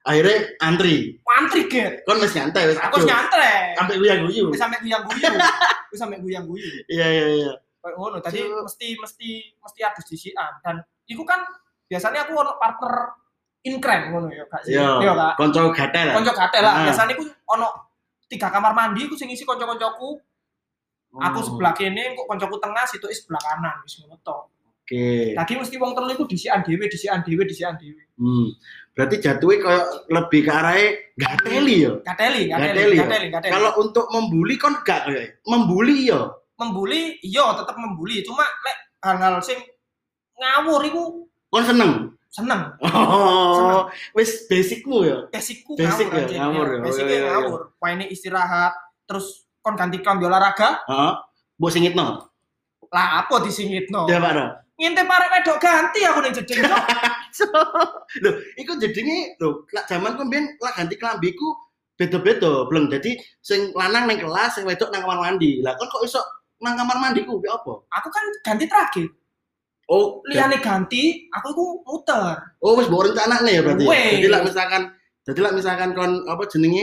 Akhirnya 0.00 0.36
antri. 0.58 1.20
Antri 1.28 1.60
get. 1.66 2.00
Kon 2.08 2.16
wis 2.18 2.32
nyantai 2.32 2.68
wis 2.68 2.78
Aku 2.78 2.96
adus. 2.96 3.04
wis 3.04 3.08
nyantre. 3.08 3.52
Sampai 3.76 3.94
uyang 3.96 4.20
uyu. 4.24 4.44
Wis 4.48 4.56
sampe 4.56 4.76
guyang-guyu. 4.80 5.28
Wis 5.92 5.98
sampe 5.98 6.16
guyang-guyu. 6.18 6.70
Iya 6.88 7.06
iya 7.06 7.26
iya. 7.36 7.52
kayak 7.80 7.96
ngono 7.96 8.20
tadi 8.20 8.44
Cuk. 8.44 8.60
mesti 8.60 8.88
mesti 8.92 9.28
mesti 9.56 9.80
adus 9.80 10.04
disian 10.04 10.52
dan 10.60 10.84
iku 11.08 11.24
kan 11.24 11.40
biasanya 11.88 12.28
aku 12.28 12.36
ono 12.36 12.60
partner 12.60 13.16
inkrem 13.60 14.12
ngono 14.12 14.28
ya 14.28 14.44
kak 14.46 14.68
sih 14.68 14.76
Iya. 14.76 15.00
iya 15.00 15.12
kak 15.16 15.32
Konco 15.40 15.72
gatel. 15.72 16.12
konco 16.12 16.32
gatel 16.36 16.60
lah 16.60 16.72
Ah. 16.76 16.84
biasanya 16.84 17.16
aku 17.16 17.24
ono 17.48 17.68
tiga 18.28 18.52
kamar 18.52 18.76
mandi 18.76 19.08
aku 19.08 19.16
sing 19.16 19.32
isi 19.32 19.48
konco-koncoku 19.48 20.12
aku 21.16 21.38
Oh, 21.40 21.42
sebelah 21.42 21.72
kene 21.72 22.12
kok 22.12 22.28
koncoku 22.28 22.60
tengah 22.60 22.84
situ 22.84 23.08
sebelah 23.16 23.40
kanan 23.40 23.80
wis 23.80 23.96
ngono 23.96 24.20
Oke. 24.90 25.32
tadi 25.32 25.52
mesti 25.54 25.76
wong 25.76 25.94
telu 25.94 26.10
iku 26.10 26.26
disian 26.26 26.60
dhewe 26.60 26.82
disian 26.84 27.22
dhewe 27.22 27.42
disian 27.44 27.78
dhewe 27.78 28.02
Hmm. 28.18 28.52
Berarti 28.90 29.16
jatuhnya 29.16 29.56
kayak 29.62 29.86
lebih 30.10 30.40
ke 30.42 30.50
arahnya 30.50 30.86
gateli 31.16 31.76
ya. 31.80 31.92
gateli 32.02 32.42
Gateli 32.44 32.68
gateli 32.74 32.96
ya? 32.98 33.04
gateli 33.06 33.26
gateli 33.30 33.52
Kalau 33.54 33.70
untuk 33.78 34.04
membuli 34.10 34.54
kon 34.56 34.74
gak 34.82 35.06
kayak 35.06 35.40
membuli 35.42 36.10
ya. 36.10 36.20
membuli 36.52 37.16
iya 37.20 37.54
tetep 37.54 37.72
membuli 37.72 38.20
cuma 38.20 38.42
lek 38.42 38.76
hal-hal 39.00 39.40
sing 39.40 39.56
ngawur 40.36 40.82
iku 40.82 41.02
Kon 41.46 41.64
seneng. 41.64 41.92
seneng 42.28 42.62
Oh, 42.84 43.88
wis 44.12 44.44
basicmu 44.44 45.00
ya. 45.02 45.18
basicku 45.28 45.72
Basic 45.74 46.04
ngawur 46.04 46.12
ya, 46.12 46.20
anjing, 46.20 46.38
ngawur 46.38 46.66
ya. 46.68 46.78
basicnya 46.82 47.00
Oh, 47.00 47.08
iya, 47.08 47.16
iya. 47.16 47.30
ngawur 47.32 47.60
Wah, 47.76 47.90
ini 47.90 48.04
istirahat 48.06 48.72
terus 49.02 49.26
kon 49.58 49.74
ganti 49.74 49.98
klambi 49.98 50.24
olahraga 50.24 50.82
Heeh. 50.84 51.12
Mbok 51.56 51.70
singitno. 51.70 52.29
Lah 52.90 53.22
apa 53.24 53.34
disingitno? 53.46 54.10
Ya 54.10 54.18
Pak 54.18 54.32
no. 54.34 54.46
Ngintip 54.80 55.06
arek 55.06 55.30
wedok 55.30 55.58
ganti 55.60 56.00
aku 56.08 56.18
ning 56.24 56.32
jeding. 56.34 56.64
Cok. 56.64 56.84
So, 57.30 57.46
lho, 58.26 58.30
iku 58.58 58.74
jedenge 58.82 59.38
lho, 59.38 59.62
lak 59.70 59.86
jaman 59.86 60.18
ku 60.18 60.26
mbiyen 60.26 60.58
lak 60.58 60.74
ganti 60.74 60.98
klambiku 60.98 61.54
beda-beda, 61.94 62.66
bleng. 62.66 62.90
Dadi 62.90 63.14
sing 63.38 63.70
lanang 63.76 64.10
ning 64.10 64.18
kelas, 64.18 64.58
sing 64.58 64.66
wedok 64.66 64.90
nang 64.90 65.06
kamar 65.06 65.30
mandi. 65.30 65.62
Lah 65.62 65.78
kon 65.78 65.86
kok 65.86 66.02
iso 66.02 66.18
nang 66.58 66.74
kamar 66.74 66.98
mandi 66.98 67.22
ku 67.22 67.38
piye 67.38 67.52
apa? 67.54 67.86
Aku 68.00 68.08
kan 68.10 68.24
ganti 68.42 68.66
terakhir. 68.66 69.08
Oh, 69.90 70.22
Liane 70.26 70.58
ganti, 70.62 71.26
aku 71.34 71.46
iku 71.54 71.64
muter. 71.82 72.38
oh 72.62 72.78
wis 72.78 72.86
mbok 72.90 73.10
rencanane 73.10 73.50
ya 73.50 73.62
berarti. 73.62 73.84
ya? 73.86 73.90
Weh. 73.90 74.06
Jadi 74.18 74.26
lak 74.30 74.42
misalkan 74.46 74.82
jadi 75.26 75.38
lak 75.44 75.54
misalkan 75.54 75.90
kon 75.94 76.12
apa 76.26 76.42
jenenge 76.50 76.82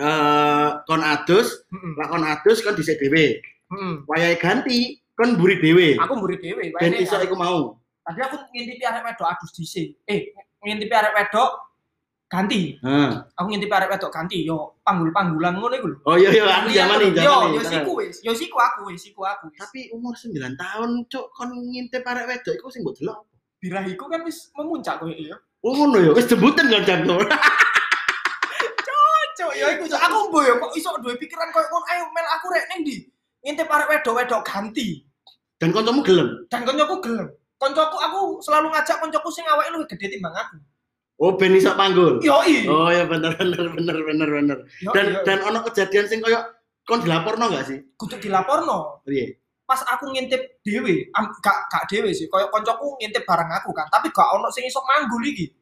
eh 0.00 0.68
kon 0.88 1.02
adus, 1.04 1.62
Heeh. 1.70 1.92
lak 1.98 2.08
kon 2.10 2.24
adus 2.26 2.58
kon 2.62 2.74
dhisik 2.74 2.98
dhewe. 2.98 3.38
Heeh. 3.70 3.92
Wayahe 4.10 4.34
ganti 4.38 4.98
kon 5.20 5.36
mburi 5.36 5.60
dhewe. 5.60 5.86
Aku. 6.00 6.16
Ben 6.80 6.96
wae 6.96 7.04
iso 7.04 7.20
nek- 7.20 7.28
iku 7.28 7.36
mau. 7.36 7.76
Tadi 8.00 8.20
aku 8.24 8.36
ngintipi 8.56 8.84
arek 8.88 9.04
wedok 9.04 9.28
adus 9.28 9.52
dhisik. 9.52 10.00
Eh, 10.08 10.32
ngintipi 10.64 10.94
arek 10.96 11.12
wedok 11.12 11.50
ganti. 12.32 12.80
Heeh. 12.80 13.10
Aku 13.36 13.46
ngintipi 13.52 13.74
arek 13.76 13.90
wedok 13.92 14.08
ganti 14.08 14.40
yo 14.48 14.80
panggul-panggulan 14.80 15.60
ngono 15.60 15.74
iku 15.76 15.88
lho. 15.92 15.98
Oh 16.08 16.16
iya 16.16 16.32
iya 16.32 16.48
aku 16.48 16.72
zaman 16.72 16.96
terus. 16.96 17.12
nih, 17.12 17.26
Yo, 17.28 17.36
yo 17.52 17.62
siku 17.62 17.92
wis. 18.00 18.16
Yo 18.24 18.32
siku 18.32 18.56
aku 18.56 18.80
wis, 18.88 19.00
siku 19.04 19.20
aku 19.28 19.52
wis. 19.52 19.60
Tapi 19.60 19.92
umur 19.92 20.16
9 20.16 20.32
tahun 20.56 20.90
cuk 21.06 21.26
kon 21.36 21.50
ngintip 21.52 22.00
arek 22.02 22.24
wedok 22.24 22.54
iku 22.56 22.68
sing 22.72 22.80
mbok 22.80 22.96
delok. 22.96 23.18
birahiku 23.60 24.08
kan 24.08 24.24
wis 24.24 24.48
memuncak 24.56 24.96
koyo 24.96 25.12
iya. 25.12 25.36
Oh 25.60 25.76
ngono 25.76 26.00
ya, 26.00 26.10
wis 26.16 26.24
debutan 26.24 26.72
kan 26.72 26.80
jam 26.88 27.04
tuh. 27.04 27.20
Cok, 29.40 29.52
ya 29.56 29.66
iku 29.72 29.84
Cok. 29.88 30.00
aku 30.00 30.18
mbo 30.28 30.38
yo 30.44 30.54
kok 30.60 30.72
iso 30.76 30.90
duwe 31.00 31.16
pikiran 31.16 31.48
koyo 31.52 31.68
ngono. 31.68 31.84
Ayo 31.88 32.04
mel 32.12 32.26
aku 32.28 32.46
rek 32.52 32.64
ning 32.72 32.80
ndi? 32.84 32.96
Ngintip 33.40 33.68
arek 33.68 33.88
wedok-wedok 33.88 34.42
ganti. 34.44 35.00
Dan 35.60 35.76
kancamu 35.76 36.00
gelem. 36.00 36.28
Dan 36.48 36.64
koncoku 36.64 36.96
gelem. 37.04 37.28
Koncoku 37.60 37.96
aku 38.00 38.20
selalu 38.40 38.72
ngajak 38.72 38.96
koncoku 38.96 39.28
sing 39.28 39.44
awake 39.44 39.68
luwih 39.76 39.84
gede 39.92 40.16
timbang 40.16 40.32
aku. 40.32 40.56
Oh 41.20 41.36
ben 41.36 41.52
iso 41.52 41.76
panggul. 41.76 42.16
Yo 42.24 42.40
i. 42.48 42.64
Oh 42.64 42.88
ya 42.88 43.04
bener 43.04 43.36
bener 43.36 43.68
bener 43.76 43.96
bener 44.00 44.28
bener. 44.32 44.58
Dan 44.96 45.06
iya. 45.12 45.20
dan 45.20 45.38
ono 45.44 45.60
kejadian 45.68 46.08
sing 46.08 46.24
koyo 46.24 46.40
kon 46.88 47.04
dilaporno 47.04 47.52
gak 47.52 47.68
sih? 47.68 47.78
kudu 48.00 48.16
dilaporno. 48.16 49.04
Piye? 49.04 49.36
Pas 49.68 49.84
aku 49.86 50.10
ngintip 50.10 50.64
dhewe, 50.64 51.12
am- 51.12 51.36
gak 51.44 51.68
gak 51.68 51.84
dhewe 51.92 52.08
sih. 52.16 52.24
Koyo 52.32 52.48
koncoku 52.48 52.96
ngintip 52.96 53.28
bareng 53.28 53.52
aku 53.52 53.76
kan, 53.76 53.84
tapi 53.92 54.08
gak 54.08 54.32
ono 54.32 54.48
sing 54.48 54.64
iso 54.64 54.80
manggul 54.88 55.20
iki. 55.28 55.52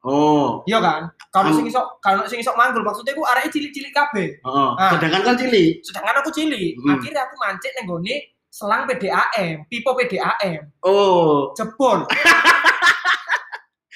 Oh, 0.00 0.64
Iya 0.64 0.80
kan? 0.80 1.12
Kalau 1.34 1.52
sing 1.52 1.66
iso 1.66 1.82
kalau 2.00 2.24
sing 2.30 2.40
iso 2.40 2.54
manggul 2.54 2.86
maksudnya 2.86 3.12
ku 3.12 3.26
areke 3.26 3.50
cilik-cilik 3.50 3.90
kabeh. 3.90 4.38
heeh. 4.38 4.70
Ah. 4.78 4.94
Sedangkan 4.94 5.26
kan 5.26 5.34
cilik. 5.34 5.82
Sedangkan 5.82 6.22
aku 6.22 6.30
cilik. 6.30 6.78
Hmm. 6.78 6.94
Akhirnya 6.96 7.26
aku 7.26 7.34
mancing 7.36 7.74
gone 7.84 8.14
selang 8.50 8.84
PDAM, 8.84 9.64
pipo 9.66 9.94
PDAM. 9.94 10.66
Oh, 10.82 11.54
Jebol. 11.54 12.02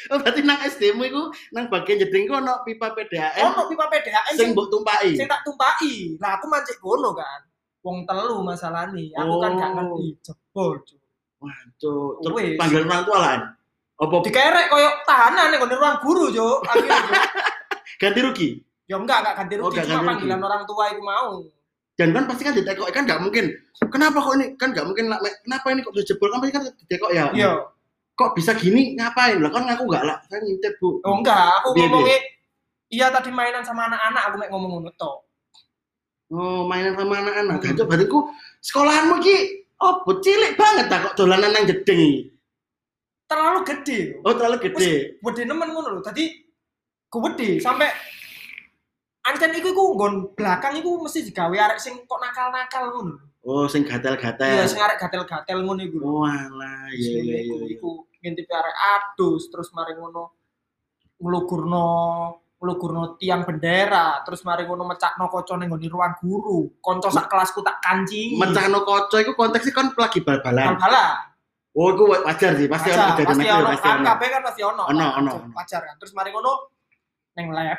oh 0.04 0.18
berarti 0.20 0.40
nang 0.40 0.60
SD-mu 0.60 1.02
iku 1.02 1.22
nang 1.50 1.66
bagian 1.66 1.96
jeding 1.98 2.28
ku 2.28 2.36
ono 2.36 2.60
pipa 2.60 2.92
PDAM 2.92 3.40
Ono 3.42 3.66
pipa 3.66 3.88
PDAM 3.88 4.36
sing 4.36 4.52
mbok 4.52 4.68
tumpaki. 4.68 5.16
sing 5.16 5.26
tak 5.26 5.42
tumpaki. 5.42 6.14
Lah 6.18 6.36
aku 6.36 6.46
mancing 6.46 6.78
gono 6.78 7.10
kan. 7.12 7.40
Wong 7.80 8.04
telu 8.04 8.40
masalah 8.40 8.88
nih. 8.90 9.12
Aku 9.14 9.36
kan 9.38 9.52
gak 9.54 9.70
Oh. 9.70 9.74
ngerti. 9.74 10.06
Jebol. 10.22 10.72
Cuk. 11.76 12.10
Terus 12.22 12.56
panggil 12.56 12.84
orang 12.84 13.04
tua 13.04 13.18
lah. 13.18 13.36
Apa 13.94 14.14
Dikerek 14.22 14.66
koyo 14.68 14.90
tahanan 15.04 15.50
ning 15.50 15.58
gone 15.58 15.74
ruang 15.74 15.96
guru. 16.00 16.24
Akhirnya 16.62 17.00
Cuk. 17.00 17.20
ganti 18.00 18.20
rugi? 18.20 18.48
Ya 18.84 18.96
enggak, 18.96 19.24
enggak 19.24 19.34
ganti 19.38 19.54
Oh, 19.56 19.60
rugi, 19.64 19.76
enggak 19.76 19.86
cuma 19.88 19.96
ganti 19.96 20.08
panggilan 20.10 20.36
rugi. 20.36 20.48
orang 20.48 20.62
tua 20.64 20.84
itu 20.92 21.02
mau. 21.02 21.32
Dan 21.94 22.10
kan 22.10 22.26
pasti 22.26 22.42
kan 22.42 22.54
ditekok 22.58 22.90
kan 22.90 23.06
nggak 23.06 23.22
mungkin. 23.22 23.54
Kenapa 23.86 24.18
kok 24.18 24.34
ini 24.34 24.46
kan 24.58 24.74
nggak 24.74 24.86
mungkin 24.86 25.06
lah, 25.06 25.18
kenapa 25.46 25.66
ini 25.70 25.80
kok 25.86 25.94
bisa 25.94 26.06
jebol 26.10 26.28
kan 26.34 26.38
pasti 26.42 26.54
kan 26.58 26.62
ditekok 26.66 27.10
ya. 27.14 27.30
Iya. 27.30 27.52
Kok 28.18 28.34
bisa 28.34 28.54
gini 28.58 28.98
ngapain? 28.98 29.38
Lah 29.38 29.50
kan 29.54 29.62
ngaku 29.66 29.84
nggak 29.86 30.04
lah. 30.06 30.18
Saya 30.26 30.42
ngintip 30.42 30.74
bu. 30.82 30.98
Oh 31.06 31.22
enggak, 31.22 31.62
aku 31.62 31.68
Piye, 31.74 31.86
ngomongnya 31.86 32.18
iya 32.94 33.06
tadi 33.10 33.30
mainan 33.34 33.66
sama 33.66 33.90
anak-anak 33.90 34.22
aku 34.26 34.34
mek 34.38 34.50
ngomong 34.50 34.70
ngono. 34.82 34.90
Oh 36.34 36.66
mainan 36.66 36.98
sama 36.98 37.14
anak-anak. 37.22 37.62
Hmm. 37.62 37.74
Hmm. 37.78 37.86
berarti 37.86 38.06
ku 38.10 38.18
sekolahanmu 38.58 39.14
ki 39.22 39.36
oh 39.82 39.94
cilik 40.18 40.58
banget 40.58 40.86
tak 40.90 41.00
kok 41.10 41.14
dolanan 41.14 41.50
nang 41.54 41.66
jeding. 41.66 42.00
iki? 42.02 42.20
Terlalu 43.30 43.60
gede. 43.66 43.98
Oh 44.26 44.34
terlalu 44.34 44.58
gede. 44.70 44.92
Gede 45.18 45.42
nemen 45.46 45.70
ngono 45.70 45.98
lho. 45.98 46.02
Tadi 46.02 46.26
gede 47.10 47.62
sampai 47.62 47.90
Ancen 49.24 49.56
iku 49.56 49.72
iku 49.72 49.82
nggon 49.96 50.14
belakang 50.36 50.76
iku 50.76 51.00
mesti 51.00 51.24
digawe 51.24 51.56
arek 51.56 51.80
sing 51.80 52.04
kok 52.04 52.20
nakal-nakal 52.20 52.92
ngono. 52.92 53.14
Oh 53.44 53.64
sing 53.64 53.84
Iya, 53.84 53.96
gatel-gatel. 53.96 54.68
sing 54.68 54.80
arek 54.80 55.00
gatel-gatel 55.00 55.58
ngono 55.64 55.80
iku. 55.80 55.98
Oh 56.04 56.24
alah 56.24 56.92
iya 56.92 57.24
iya 57.24 57.38
iya. 57.40 57.40
Iku- 57.48 57.56
iya. 57.64 57.74
Iku 57.76 57.88
ngintip 58.20 58.48
arek 58.48 58.76
adus 59.00 59.48
terus 59.48 59.72
mari 59.72 59.96
ngono 59.96 60.32
nglugurno 61.16 61.88
nglugurno 62.60 63.16
tiang 63.16 63.44
bendera 63.44 64.20
terus 64.24 64.40
mari 64.42 64.64
ngono 64.64 64.84
mecakno 64.84 65.28
kaca 65.28 65.56
ning 65.56 65.68
nggone 65.68 65.88
ruang 65.88 66.12
guru 66.20 66.72
kanca 66.80 67.08
sak 67.08 67.28
kelasku 67.28 67.60
tak 67.60 67.80
kancingi 67.80 68.36
Mecahno 68.36 68.80
koco 68.82 69.16
iku 69.16 69.32
konteksnya 69.32 69.72
kan 69.72 69.92
lagi 69.94 70.20
bal-balan. 70.20 70.76
bal-balan 70.76 71.16
Oh 71.74 71.90
iku 71.90 72.06
wajar 72.06 72.54
sih, 72.54 72.70
pasti 72.70 72.94
ono 72.94 73.18
kejadian 73.18 73.26
pasti 73.34 73.50
ono 73.50 73.66
pasti 73.66 73.82
kan 73.82 73.98
ono. 73.98 74.14
kan 74.14 74.42
pasti 74.46 74.62
ono 74.62 74.82
Ono, 74.86 75.06
ono, 75.18 75.32
Wajar, 75.52 75.82
kan 75.82 75.94
terus 75.98 76.14
mari 76.14 76.30
ngono 76.30 76.70
neng 77.34 77.50
lab 77.50 77.78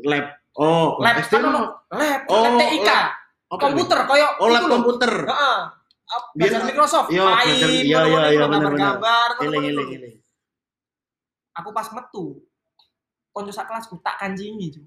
Lab. 0.00 0.24
Oh, 0.54 0.98
lab 0.98 1.18
SD 1.18 1.34
kan 1.34 1.44
ono 1.44 1.62
lab 1.88 2.20
Oh, 2.26 2.40
lab 2.40 2.54
TIK 2.56 2.82
lab. 2.82 3.06
Apa 3.44 3.58
komputer 3.60 3.98
koyo 4.04 4.28
Oh, 4.38 4.48
lab 4.48 4.64
komputer. 4.64 5.12
heeh 5.24 5.60
belajar 6.30 6.60
Microsoft 6.62 7.08
iya, 7.08 7.24
main 7.24 7.48
iya, 7.48 7.66
iya, 7.80 8.00
iya, 8.28 8.38
gambar 8.38 8.60
bener-bener. 8.60 8.86
gambar 8.92 9.28
Gile 9.32 9.46
ngono-ngono 9.48 9.64
gile 9.64 9.82
iku. 9.82 9.90
gile. 9.90 10.08
aku 11.52 11.68
pas 11.70 11.88
metu 11.90 12.24
konco 13.30 13.50
sak 13.50 13.66
kelasku 13.66 13.98
tak 13.98 14.14
kancingi 14.16 14.66
Ju. 14.70 14.82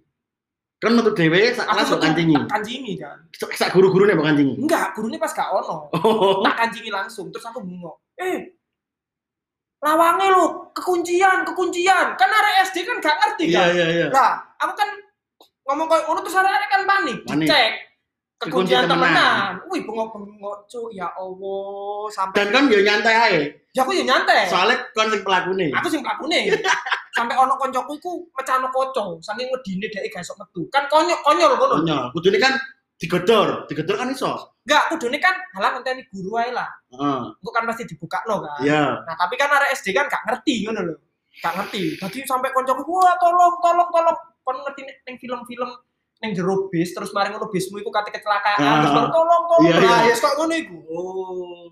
Kan 0.78 0.94
metu 0.94 1.12
dhewe 1.12 1.52
sak 1.52 1.66
kelas 1.66 1.88
kok 1.90 2.00
kancingi. 2.00 2.36
tak 2.38 2.48
kancingi 2.54 2.94
kan 2.96 3.18
Sak 3.52 3.70
guru-gurune 3.72 4.14
kok 4.14 4.24
kancingi. 4.26 4.56
enggak 4.58 4.94
gurunya 4.94 5.18
pas 5.18 5.34
gak 5.34 5.50
ono 5.50 5.90
Oh. 5.92 6.40
tak 6.42 6.56
kancingi 6.62 6.88
langsung 6.90 7.28
terus 7.28 7.44
aku 7.44 7.60
bengok 7.60 7.98
eh 8.16 8.56
lawange 9.80 10.26
lu 10.28 10.46
kekuncian 10.72 11.44
kekuncian 11.44 12.08
kan 12.14 12.30
arek 12.30 12.56
SD 12.68 12.78
kan 12.84 12.98
gak 13.00 13.16
ngerti 13.16 13.44
Iya 13.48 13.60
kan 13.60 13.70
iya 13.74 13.86
iya. 13.90 14.06
lah 14.10 14.32
aku 14.56 14.74
kan 14.74 14.90
ngomong 15.68 15.86
kayak 15.86 16.04
ngono 16.06 16.20
terus 16.22 16.38
arek 16.38 16.68
kan 16.68 16.82
panik 16.84 17.18
Panik. 17.24 17.44
dicek 17.44 17.72
Kekuncian 18.38 18.86
kekuncian 18.86 18.86
temenan. 18.86 19.58
temenan 19.58 19.68
wih 19.68 19.82
bengok 19.82 20.08
bengok 20.14 20.58
cu 20.66 20.82
ya 20.90 21.10
Allah 21.12 22.06
sampai 22.08 22.38
Dan 22.38 22.48
kan 22.52 22.64
yo 22.68 22.80
nyantai 22.80 23.16
ae. 23.18 23.40
ya 23.74 23.82
aku 23.82 23.92
ya 23.92 24.04
nyantai 24.06 24.46
Soalnya 24.46 24.78
kon 24.92 25.10
sing 25.10 25.22
pelakune. 25.22 25.68
aku 25.74 25.88
sing 25.88 26.02
pelakune 26.02 26.40
sampai 27.18 27.34
ono 27.34 27.58
koncoku 27.58 27.92
iku 27.94 28.12
mecano 28.32 28.70
koco 28.70 29.18
saking 29.20 29.50
wedine 29.50 29.90
dhek 29.90 30.06
gak 30.08 30.22
iso 30.22 30.38
metu 30.38 30.70
kan 30.70 30.86
konyol 30.86 31.18
konyol 31.20 31.52
ngono 31.52 31.74
Konyol. 31.82 32.04
Kudune 32.14 32.38
kan 32.38 32.54
digedor, 32.96 33.66
digedor 33.66 33.96
kan 33.96 34.10
iso. 34.10 34.54
enggak 34.64 34.84
kudune 34.88 35.18
kan 35.18 35.34
halah 35.52 35.74
ngenteni 35.74 36.06
guru 36.08 36.38
ae 36.38 36.54
lah 36.54 36.70
Heeh. 36.90 37.22
engko 37.34 37.50
kan 37.50 37.66
pasti 37.66 37.84
dibukakno 37.86 38.38
kan 38.38 38.62
Iya. 38.62 39.02
Nah, 39.02 39.16
tapi 39.18 39.34
kan 39.34 39.50
arek 39.50 39.74
SD 39.74 39.92
kan 39.92 40.06
gak 40.06 40.22
ngerti 40.24 40.62
ngono 40.64 40.82
lho. 40.86 40.96
Gak 41.38 41.54
ngerti. 41.54 41.98
Jadi 41.98 42.18
sampai 42.22 42.50
koncoku 42.50 42.86
wah 42.86 43.18
tolong 43.18 43.58
tolong 43.60 43.90
tolong 43.90 44.18
kon 44.48 44.58
ngerti 44.58 44.82
ning 44.82 44.98
ning 45.04 45.16
film-film 45.18 45.70
ning 46.18 46.32
jero 46.32 46.66
bis 46.68 46.90
terus 46.90 47.12
mari 47.12 47.30
ngono 47.30 47.46
bismu 47.48 47.78
iku 47.78 47.92
kate 47.92 48.10
kecelakaan 48.10 48.58
Ah. 48.58 48.80
terus 48.80 48.92
baru 48.92 49.10
tolong 49.12 49.44
tolong. 49.46 49.68
Iya, 49.68 49.76
iya. 49.78 49.98
ya 50.08 50.16
kok 50.16 50.34
ngono 50.34 50.54
iku. 50.56 50.78
Oh, 50.88 51.68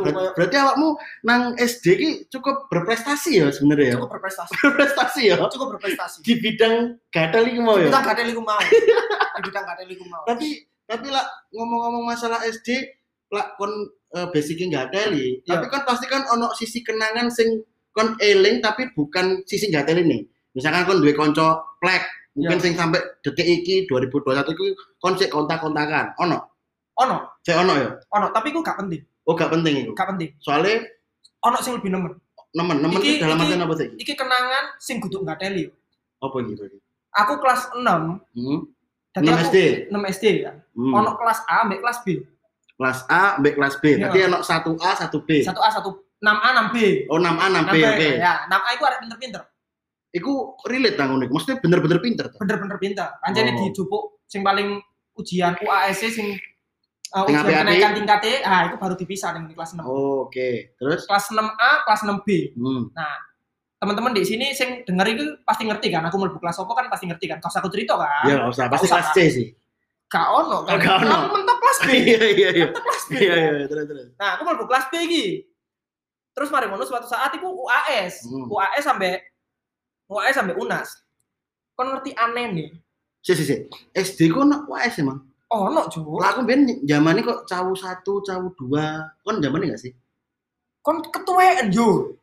ber- 0.00 0.32
berarti 0.32 0.56
awakmu 0.56 0.88
nang 1.20 1.58
SD 1.58 1.86
ki 1.92 2.08
cukup 2.30 2.70
berprestasi 2.70 3.30
ya 3.36 3.50
sebenarnya 3.50 3.86
ya. 3.88 3.94
Cukup 3.98 4.10
berprestasi. 4.14 4.52
Berprestasi 4.64 5.20
ya 5.26 5.36
Cukup 5.44 5.68
berprestasi. 5.76 6.16
di 6.22 6.34
bidang 6.38 6.74
gatel 7.08 7.42
iki 7.44 7.58
mau 7.58 7.74
Di 7.74 7.84
ya. 7.84 7.86
bidang 7.90 8.04
gatel 8.06 8.26
iku 8.30 8.40
mau. 8.40 8.60
Di 9.36 9.40
bidang 9.42 9.64
gatel 9.66 9.88
iku 9.90 10.04
mau. 10.06 10.22
Tapi 10.22 10.48
tapi 10.86 11.06
lah 11.08 11.24
ngomong-ngomong 11.50 12.04
masalah 12.06 12.40
SD 12.42 12.68
lah 13.28 13.56
kon 13.56 13.72
uh, 14.12 14.28
basicnya 14.28 14.84
gateli, 14.84 15.40
Iya. 15.40 15.56
tapi 15.56 15.66
kan 15.66 15.82
pasti 15.82 16.04
kan 16.04 16.28
ono 16.28 16.52
sisi 16.52 16.80
kenangan 16.80 17.28
sing 17.28 17.64
kon 17.90 18.12
eling 18.18 18.60
tapi 18.60 18.92
bukan 18.92 19.40
sisi 19.44 19.66
gatel 19.68 20.00
ini. 20.00 20.24
Misalkan 20.52 20.84
kon 20.84 21.00
duwe 21.00 21.12
kanca 21.12 21.60
plek, 21.80 22.02
mungkin 22.34 22.58
Iya. 22.58 22.64
sing 22.64 22.72
sampai 22.74 23.00
detik 23.20 23.44
iki 23.44 23.86
2021 23.86 24.52
iki 24.52 24.66
kon 24.98 25.16
sik 25.16 25.28
kontak-kontakan. 25.28 26.12
Ono. 26.18 26.38
Ono, 26.92 27.16
Sik 27.40 27.56
ono 27.56 27.72
ya. 27.72 27.88
ono, 28.12 28.28
tapi 28.30 28.52
iku 28.52 28.60
gak 28.60 28.76
penting. 28.76 29.00
Oh 29.24 29.32
gak 29.32 29.48
penting 29.48 29.74
itu. 29.80 29.90
Gak 29.92 30.12
penting. 30.12 30.28
Soalnya 30.38 30.84
Ono 31.42 31.56
sing 31.58 31.74
lebih 31.74 31.88
nemen. 31.88 32.12
nemen, 32.52 32.78
nemen 32.78 33.00
Iki- 33.00 33.18
dalam 33.18 33.40
artian 33.40 33.64
apa 33.64 33.74
sih? 33.74 33.88
Iki 33.96 34.12
kenangan 34.12 34.64
sing 34.76 35.00
kudu 35.00 35.24
gateli. 35.24 35.72
Apa 36.20 36.36
gitu? 36.44 36.68
Aku 37.10 37.40
kelas 37.40 37.72
6, 37.74 38.20
Hmm. 38.30 38.60
dadi 39.10 39.24
6 39.26 39.32
aku 39.32 39.42
SD. 39.48 39.56
6 39.88 40.02
SD 40.06 40.24
kan. 40.44 40.56
Hmm. 40.70 40.92
Ono 40.94 41.10
kelas 41.16 41.40
A 41.44 41.64
ambek 41.64 41.80
kelas 41.80 41.98
B. 42.04 42.08
kelas 42.72 42.98
A, 43.06 43.38
B 43.38 43.54
kelas 43.54 43.74
B. 43.78 43.84
Iya. 43.94 43.98
Berarti 44.02 44.18
ono 44.26 44.38
1A, 44.42 44.90
1B. 44.98 45.30
1A, 45.40 45.70
1 45.70 45.90
6A, 46.18 46.48
6B. 46.52 46.76
Oh 47.06 47.16
6A, 47.16 47.46
6B, 47.46 47.74
6B, 47.78 47.88
oke. 47.88 48.08
Ya, 48.18 48.32
6A 48.46 48.68
iku 48.74 48.82
arek 48.84 48.98
pinter-pinter. 49.00 49.42
Iku 50.12 50.60
relate 50.68 50.96
nang 51.00 51.16
ngono 51.16 51.24
iku. 51.24 51.40
Maksudnya 51.40 51.58
bener-bener 51.64 51.98
pinter 52.04 52.26
ta? 52.28 52.36
bener-bener 52.36 52.76
pinter. 52.76 53.08
Pancene 53.18 53.56
Oh. 53.56 53.58
dijupuk 53.64 54.04
sing 54.28 54.44
paling 54.44 54.78
ujian 55.16 55.56
UASC 55.60 56.02
sing 56.12 56.28
Uh, 57.12 57.28
ujian 57.28 57.44
kenaikan 57.44 57.92
tingkatnya, 57.92 58.40
ah 58.40 58.72
itu 58.72 58.80
baru 58.80 58.96
dipisah 58.96 59.36
nih 59.36 59.44
di 59.44 59.52
kelas 59.52 59.76
6. 59.76 59.84
Oh, 59.84 60.24
oke. 60.24 60.72
Terus? 60.80 61.04
Kelas 61.04 61.28
6A, 61.28 61.84
kelas 61.84 62.08
6B. 62.08 62.56
Hmm. 62.56 62.88
Teman-teman 63.76 64.16
di 64.16 64.24
sini 64.24 64.56
sing 64.56 64.80
denger 64.80 65.06
itu 65.12 65.24
pasti 65.44 65.68
ngerti 65.68 65.92
kan, 65.92 66.08
aku 66.08 66.16
mlebu 66.16 66.40
kelas 66.40 66.64
apa 66.64 66.72
kan 66.72 66.88
pasti 66.88 67.12
ngerti 67.12 67.28
kan. 67.28 67.36
Kalau 67.44 67.52
aku 67.52 67.68
cerita 67.68 68.00
kan. 68.00 68.24
Ya 68.24 68.40
nggak 68.40 68.56
usah, 68.56 68.64
pasti 68.72 68.88
kelas 68.88 69.08
C 69.12 69.18
sih. 69.28 69.46
Gak 70.08 70.24
ono 70.24 70.64
kan. 70.64 70.80
Gak 70.80 71.04
ono. 71.04 71.16
Aku 71.20 71.28
mentok 71.36 71.56
kelas 71.60 71.78
B. 71.84 71.88
Iya 72.00 72.20
iya 72.32 72.48
iya. 72.56 72.66
Mentok 72.72 72.84
kelas 72.84 73.04
B. 73.04 73.12
Iya 73.20 73.34
iya 73.36 73.66
terus 73.68 73.84
terus. 73.92 74.08
Nah, 74.16 74.28
aku 74.32 74.42
mlebu 74.48 74.64
kelas 74.72 74.84
B 74.88 74.92
iki. 75.04 75.26
Terus 76.32 76.48
mari 76.48 76.64
ngono 76.72 76.84
suatu 76.88 77.08
saat 77.12 77.28
iku 77.36 77.48
UAS. 77.48 78.24
Hmm. 78.24 78.48
UAS 78.48 78.84
sampai 78.88 79.20
UAS 80.12 80.36
sampai 80.36 80.56
UNAS. 80.60 80.88
Kon 81.72 81.88
ngerti 81.88 82.12
aneh 82.12 82.46
nih. 82.52 82.68
Si 83.24 83.32
si 83.32 83.44
si. 83.48 83.56
SD 83.96 84.28
ku 84.28 84.44
ono 84.44 84.68
UAS 84.68 85.00
emang. 85.00 85.24
Oh, 85.52 85.68
no, 85.68 85.84
Ju. 85.92 86.00
Lah 86.16 86.32
aku 86.32 86.48
ben 86.48 86.64
zamane 86.88 87.20
kok 87.20 87.44
cawu 87.44 87.76
satu, 87.76 88.24
cawu 88.24 88.52
dua. 88.56 89.04
Kon 89.20 89.40
zamane 89.40 89.68
enggak 89.68 89.84
sih? 89.84 89.92
Kon 90.80 91.04
ketuaan, 91.12 91.68
Ju. 91.68 92.16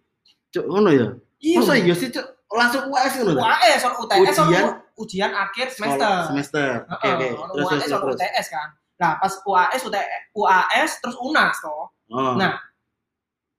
Cuk 0.50 0.66
ngono 0.66 0.90
ya. 0.90 1.08
Iya. 1.40 1.58
Masa 1.62 1.74
iya 1.78 1.94
sih 1.94 2.10
cuk 2.10 2.26
langsung 2.50 2.90
UAS 2.90 3.14
ngono 3.22 3.38
ta? 3.38 3.42
UAS 3.46 3.82
on 3.86 3.94
UTS 4.02 4.38
on 4.42 4.48
Ujian? 4.50 4.66
ujian 5.00 5.32
akhir 5.32 5.72
semester. 5.72 6.14
Semester. 6.34 6.70
Oke 6.90 7.08
oke. 7.08 7.28
Terus 7.30 7.66
UAS 7.70 7.82
terus. 7.86 8.02
terus. 8.02 8.18
UTS 8.18 8.48
kan. 8.50 8.70
Nah, 9.00 9.12
pas 9.16 9.34
UAS 9.48 9.82
UTS, 9.86 10.22
UAS 10.36 10.92
terus 11.00 11.18
UNAS 11.24 11.58
toh. 11.64 11.88
Oh. 12.12 12.36
Nah, 12.36 12.60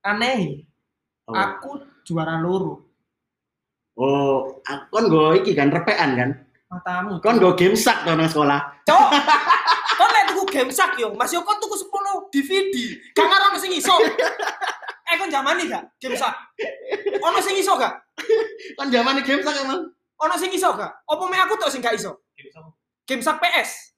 Aneh, 0.05 0.65
aku 1.29 1.81
juara 2.03 2.41
loro. 2.41 2.90
Oh, 4.01 4.57
kan 4.65 5.05
go 5.05 5.37
iki 5.37 5.53
kan 5.53 5.69
repean 5.69 6.17
kan. 6.17 6.29
Matamu. 6.73 7.21
Kon 7.21 7.37
go 7.37 7.53
game 7.53 7.77
sak 7.77 8.01
to 8.01 8.17
nang 8.17 8.25
sekolah. 8.25 8.81
Cok. 8.89 9.07
Kon 9.99 10.09
lek 10.09 10.23
tuku 10.33 10.43
game 10.49 10.71
sak 10.73 10.97
yo, 10.97 11.13
Mas 11.13 11.29
yo 11.29 11.45
kon 11.45 11.61
tuku 11.61 11.77
10 11.77 12.33
DVD. 12.33 12.75
Gak 13.13 13.27
ngaruh 13.29 13.59
sing 13.61 13.75
iso. 13.77 13.93
Eh 15.11 15.15
kon 15.19 15.29
zamani 15.29 15.69
gak 15.69 15.83
game 16.01 16.17
sak? 16.17 16.33
Ono 17.21 17.37
sing 17.43 17.59
iso 17.59 17.77
gak? 17.77 17.93
Kan 18.79 18.89
zamane 18.89 19.21
game 19.21 19.43
sak 19.45 19.53
emang. 19.61 19.85
Ono 20.17 20.35
sing 20.39 20.49
iso 20.49 20.71
gak? 20.73 21.05
Apa 21.05 21.23
me 21.29 21.37
aku 21.37 21.59
tok 21.61 21.69
sing 21.69 21.83
gak 21.83 21.93
iso? 21.93 22.25
Game 23.05 23.21
sak 23.21 23.37
PS. 23.37 23.93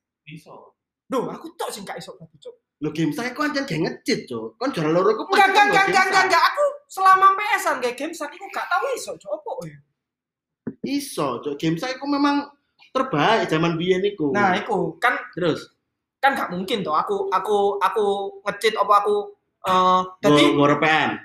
Duh, 1.07 1.29
aku 1.29 1.53
tok 1.55 1.69
sing 1.69 1.85
gak 1.85 2.01
iso 2.01 2.17
berarti, 2.17 2.41
Cok. 2.41 2.55
Lo 2.81 2.89
game 2.89 3.13
sak 3.13 3.31
iku 3.31 3.45
ancen 3.45 3.63
gak 3.69 3.79
ngecit, 3.79 4.25
Cuk. 4.25 4.57
Kon 4.57 4.73
juara 4.73 4.89
loro 4.89 5.13
ku 5.13 5.29
Enggak, 5.31 5.53
enggak, 5.53 5.87
kan 5.93 6.09
enggak, 6.09 6.25
enggak. 6.27 6.43
Aku 6.51 6.63
selama 6.89 7.37
PS-an 7.37 7.77
kayak 7.79 7.95
game 7.95 8.11
sak 8.11 8.33
iku 8.33 8.49
gak 8.49 8.65
tau 8.65 8.83
iso, 8.97 9.13
Cok. 9.15 9.31
Apa 9.37 9.51
ya? 9.69 9.77
Iso, 10.83 11.39
Cuk. 11.39 11.55
Game 11.55 11.79
sak 11.79 11.95
iku 11.95 12.05
memang 12.05 12.51
terbaik 12.91 13.47
zaman 13.49 13.79
biyen 13.79 14.03
iku. 14.03 14.29
Nah, 14.35 14.53
iku 14.59 14.99
kan 14.99 15.17
terus 15.33 15.73
kan 16.23 16.39
gak 16.39 16.55
mungkin 16.55 16.87
toh 16.87 16.95
aku 16.95 17.27
aku 17.27 17.75
aku 17.83 18.05
ngecit 18.47 18.79
apa 18.79 19.03
aku 19.03 19.15
eh 19.63 19.99
go, 20.07 20.11
jadi 20.23 20.43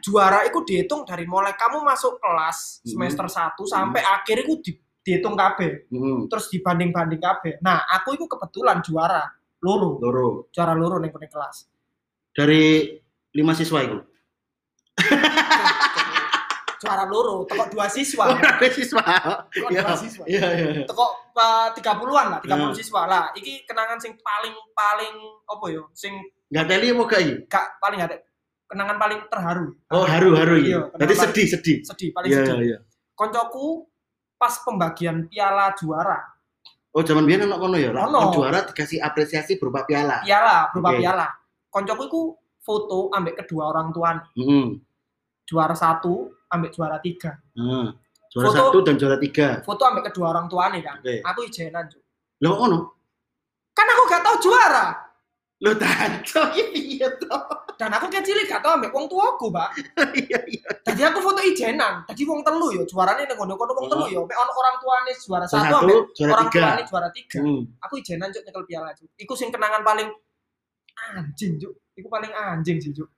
juara 0.02 0.42
itu 0.46 0.58
dihitung 0.66 1.06
dari 1.06 1.22
mulai 1.22 1.54
kamu 1.54 1.86
masuk 1.86 2.18
kelas 2.18 2.82
semester 2.82 3.26
1 3.30 3.54
sampai 3.62 4.02
akhir 4.02 4.42
itu 4.42 4.54
di, 4.58 4.72
dihitung 5.06 5.38
KB 5.38 5.58
Heeh. 5.90 6.18
terus 6.26 6.50
dibanding-banding 6.50 7.18
KB 7.18 7.62
nah 7.62 7.86
aku 7.94 8.18
itu 8.18 8.26
kebetulan 8.26 8.82
juara 8.82 9.26
loro 9.62 9.98
Loro. 10.02 10.50
juara 10.54 10.74
loro 10.74 10.98
ning 10.98 11.14
kene 11.14 11.30
kelas 11.30 11.66
Dari 12.38 12.86
lima 13.34 13.50
siswa 13.50 13.82
itu. 13.82 13.98
juara 16.78 17.04
loro 17.04 17.42
teko 17.44 17.64
dua 17.68 17.86
siswa 17.86 18.24
Ada 18.32 18.68
siswa. 18.70 19.02
teko 19.48 19.68
Iya. 19.68 19.82
dua 19.82 19.94
siswa 19.94 20.24
Iya, 20.24 20.46
iya. 20.48 20.66
iya. 20.72 20.84
teko 20.84 21.04
uh, 21.32 21.68
30-an 21.72 22.26
lah 22.28 22.38
30 22.40 22.48
Hmm. 22.50 22.72
siswa 22.72 23.02
lah 23.04 23.24
iki 23.32 23.62
kenangan 23.64 23.98
sing 23.98 24.14
paling 24.16 24.54
paling 24.72 25.14
apa 25.44 25.64
yo 25.68 25.90
sing 25.92 26.14
Enggak 26.48 26.64
teli 26.66 26.88
gak 26.88 27.20
iki? 27.20 27.34
gak 27.44 27.66
paling 27.76 28.00
ada 28.00 28.16
kenangan 28.64 28.96
paling 28.96 29.20
terharu 29.26 29.66
Oh, 29.90 30.04
haru-haru 30.04 30.54
iki. 30.56 30.70
Iya, 30.70 30.80
kenapa? 30.90 31.14
sedih, 31.24 31.46
sedih. 31.48 31.76
sedih 31.82 32.08
paling 32.10 32.28
Iya, 32.28 32.38
sedih 32.42 32.56
iya. 32.64 32.78
koncoku 33.12 33.84
pas 34.34 34.54
pembagian 34.58 35.26
piala 35.26 35.74
juara 35.74 36.18
Oh, 36.88 37.04
zaman 37.04 37.22
biyen 37.22 37.44
ono 37.44 37.58
kono 37.58 37.76
ya. 37.76 37.92
Lah, 37.92 38.08
Ono. 38.08 38.32
juara 38.32 38.64
dikasih 38.64 38.98
apresiasi 38.98 39.54
berupa 39.54 39.84
piala. 39.84 40.18
piala 40.20 40.70
berupa 40.70 40.90
piala 40.94 41.26
koncoku 41.68 42.02
itu 42.04 42.20
foto 42.58 43.08
ambek 43.10 43.38
kedua 43.38 43.68
orang 43.68 43.90
tua 43.90 44.16
Heeh. 44.32 44.80
juara 45.44 45.72
satu 45.72 46.32
ambek 46.48 46.70
juara 46.70 46.98
tiga 46.98 47.36
Heeh. 47.54 47.86
Juara 48.28 48.44
Foto- 48.46 48.60
satu 48.68 48.78
dan 48.82 48.94
juara 48.96 49.16
tiga. 49.16 49.48
foto 49.62 49.82
ambek 49.82 50.04
kedua 50.08 50.26
orang 50.30 50.46
tua 50.46 50.68
nih 50.68 50.80
kan 50.80 50.96
Oke. 50.98 51.20
aku 51.22 51.40
ijenan 51.44 51.84
Cuk. 51.86 52.02
Lo 52.40 52.50
ono? 52.58 52.78
kan 53.72 53.86
aku 53.86 54.02
gak 54.06 54.22
tahu 54.22 54.36
juara 54.42 54.86
Lo 55.58 55.74
tanco 55.74 56.42
iki 56.52 56.70
piye 56.70 57.08
to? 57.18 57.34
dan 57.74 57.90
aku 57.90 58.06
kecil 58.08 58.38
gak 58.44 58.58
tahu 58.58 58.74
ambek 58.74 58.90
wong 58.90 59.06
tuaku 59.06 59.48
pak 59.48 59.70
Iya, 60.18 60.38
iya. 60.46 60.68
tadi 60.82 61.00
aku 61.00 61.18
foto 61.18 61.38
ijenan 61.40 62.02
tadi 62.04 62.22
wong 62.22 62.42
telu 62.42 62.68
yo 62.70 62.82
juarane 62.84 63.22
neng 63.22 63.34
kono 63.34 63.54
kono 63.54 63.72
wong 63.72 63.86
telu 63.86 64.06
yo 64.08 64.20
ambek 64.22 64.34
ono 64.36 64.52
orang 64.52 64.76
tuane 64.76 65.10
juara 65.16 65.44
Juara 65.44 65.46
satu 65.46 65.62
satu, 65.64 65.76
ambek 65.80 65.98
juara 66.12 66.32
orang 66.32 66.46
tiga. 66.46 66.60
tuane 66.62 66.82
juara 66.84 67.08
tiga 67.10 67.38
Hmm. 67.38 67.62
aku 67.80 67.94
ijenan 67.96 68.28
cuk 68.28 68.42
nyekel 68.44 68.64
piala 68.64 68.90
cuk 68.92 69.08
iku 69.16 69.32
sing 69.34 69.48
kenangan 69.48 69.82
paling 69.82 70.08
anjing 71.10 71.54
cuk 71.56 71.74
iku 71.94 72.08
paling 72.08 72.30
anjing 72.30 72.78
sih 72.78 72.90
cuk 72.92 73.08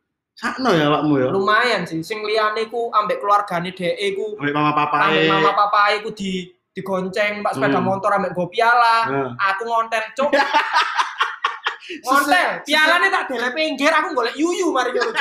Sakno 0.41 0.73
ya 0.73 0.89
awakmu 0.89 1.15
ya. 1.21 1.29
lumayan 1.29 1.85
sih 1.85 2.01
sing 2.01 2.25
liyane 2.25 2.65
ku 2.67 2.89
ambek 2.91 3.21
keluargane 3.21 3.71
dhek 3.71 3.93
ku 4.17 4.41
Ambek 4.41 4.55
mama 4.57 4.73
papa. 4.73 4.97
ambek 5.07 5.29
mama 5.29 5.53
papa 5.55 5.93
iku 5.95 6.09
di 6.11 6.49
digonceng 6.73 7.45
mbak 7.45 7.53
sepeda 7.53 7.77
Hmm. 7.77 7.85
motor 7.85 8.11
ambek 8.11 8.33
go 8.33 8.49
piala 8.49 8.97
Nah. 9.05 9.31
aku 9.39 9.63
ngontel 9.67 10.01
cuk 10.15 10.33
ngontel 12.07 12.49
pialane 12.63 13.09
tak 13.09 13.29
dele 13.29 13.49
pinggir 13.53 13.91
aku 13.91 14.15
golek 14.15 14.33
yuyu 14.33 14.71
mari 14.71 14.91
cuk 14.91 15.13